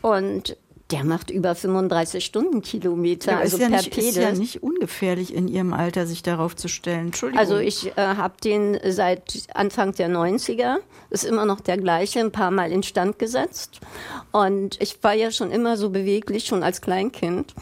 Und 0.03 0.57
der 0.93 1.03
macht 1.03 1.31
über 1.31 1.55
35 1.57 2.25
Stundenkilometer, 2.25 3.33
ja, 3.33 3.39
also 3.39 3.57
ist 3.57 3.63
ja 3.63 3.69
per 3.69 3.83
nicht. 3.83 3.97
Ist 3.99 4.17
ja 4.17 4.33
nicht 4.33 4.63
ungefährlich 4.63 5.35
in 5.35 5.49
Ihrem 5.49 5.73
Alter, 5.73 6.07
sich 6.07 6.23
darauf 6.23 6.55
zu 6.55 6.69
stellen. 6.69 7.07
Entschuldigung. 7.07 7.41
Also 7.41 7.59
ich 7.59 7.89
äh, 7.97 8.01
habe 8.01 8.35
den 8.43 8.79
seit 8.89 9.49
Anfang 9.53 9.93
der 9.95 10.09
90er, 10.09 10.77
ist 11.11 11.25
immer 11.25 11.45
noch 11.45 11.61
der 11.61 11.77
gleiche, 11.79 12.21
ein 12.21 12.31
paar 12.31 12.53
Mal 12.53 12.71
instand 12.71 13.19
gesetzt. 13.19 13.81
Und 14.31 14.81
ich 14.81 15.03
war 15.03 15.15
ja 15.15 15.33
schon 15.33 15.51
immer 15.51 15.77
so 15.77 15.91
beweglich, 15.91 16.47
schon 16.47 16.63
als 16.63 16.81
Kleinkind. 16.81 17.55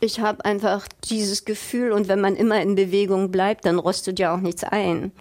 Ich 0.00 0.18
habe 0.18 0.44
einfach 0.44 0.88
dieses 1.04 1.44
Gefühl, 1.44 1.92
und 1.92 2.08
wenn 2.08 2.20
man 2.20 2.34
immer 2.34 2.60
in 2.60 2.74
Bewegung 2.74 3.30
bleibt, 3.30 3.64
dann 3.64 3.78
rostet 3.78 4.18
ja 4.18 4.34
auch 4.34 4.40
nichts 4.40 4.64
ein. 4.64 5.12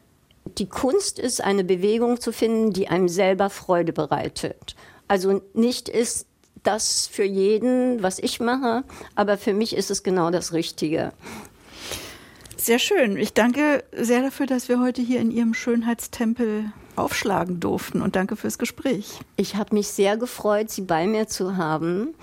Die 0.57 0.67
Kunst 0.67 1.19
ist, 1.19 1.43
eine 1.43 1.63
Bewegung 1.63 2.19
zu 2.19 2.31
finden, 2.31 2.73
die 2.73 2.87
einem 2.87 3.07
selber 3.07 3.51
Freude 3.51 3.93
bereitet. 3.93 4.75
Also 5.07 5.41
nicht 5.53 5.89
ist 5.89 6.28
das 6.63 7.07
für 7.07 7.23
jeden, 7.23 8.01
was 8.03 8.19
ich 8.19 8.39
mache, 8.39 8.83
aber 9.15 9.37
für 9.37 9.53
mich 9.53 9.75
ist 9.75 9.91
es 9.91 10.03
genau 10.03 10.31
das 10.31 10.53
Richtige. 10.53 11.13
Sehr 12.57 12.79
schön. 12.79 13.17
Ich 13.17 13.33
danke 13.33 13.83
sehr 13.93 14.21
dafür, 14.21 14.45
dass 14.45 14.67
wir 14.67 14.79
heute 14.79 15.01
hier 15.01 15.21
in 15.21 15.31
Ihrem 15.31 15.53
Schönheitstempel 15.53 16.71
aufschlagen 16.97 17.59
durften 17.59 18.01
und 18.01 18.15
danke 18.15 18.35
fürs 18.35 18.57
Gespräch. 18.57 19.19
Ich 19.37 19.55
habe 19.55 19.73
mich 19.73 19.87
sehr 19.87 20.17
gefreut, 20.17 20.69
Sie 20.69 20.81
bei 20.81 21.07
mir 21.07 21.27
zu 21.27 21.55
haben 21.55 22.13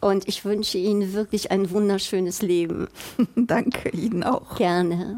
und 0.00 0.28
ich 0.28 0.44
wünsche 0.44 0.78
Ihnen 0.78 1.14
wirklich 1.14 1.50
ein 1.50 1.70
wunderschönes 1.70 2.42
Leben. 2.42 2.88
danke 3.36 3.88
Ihnen 3.90 4.22
auch. 4.22 4.56
Gerne. 4.56 5.16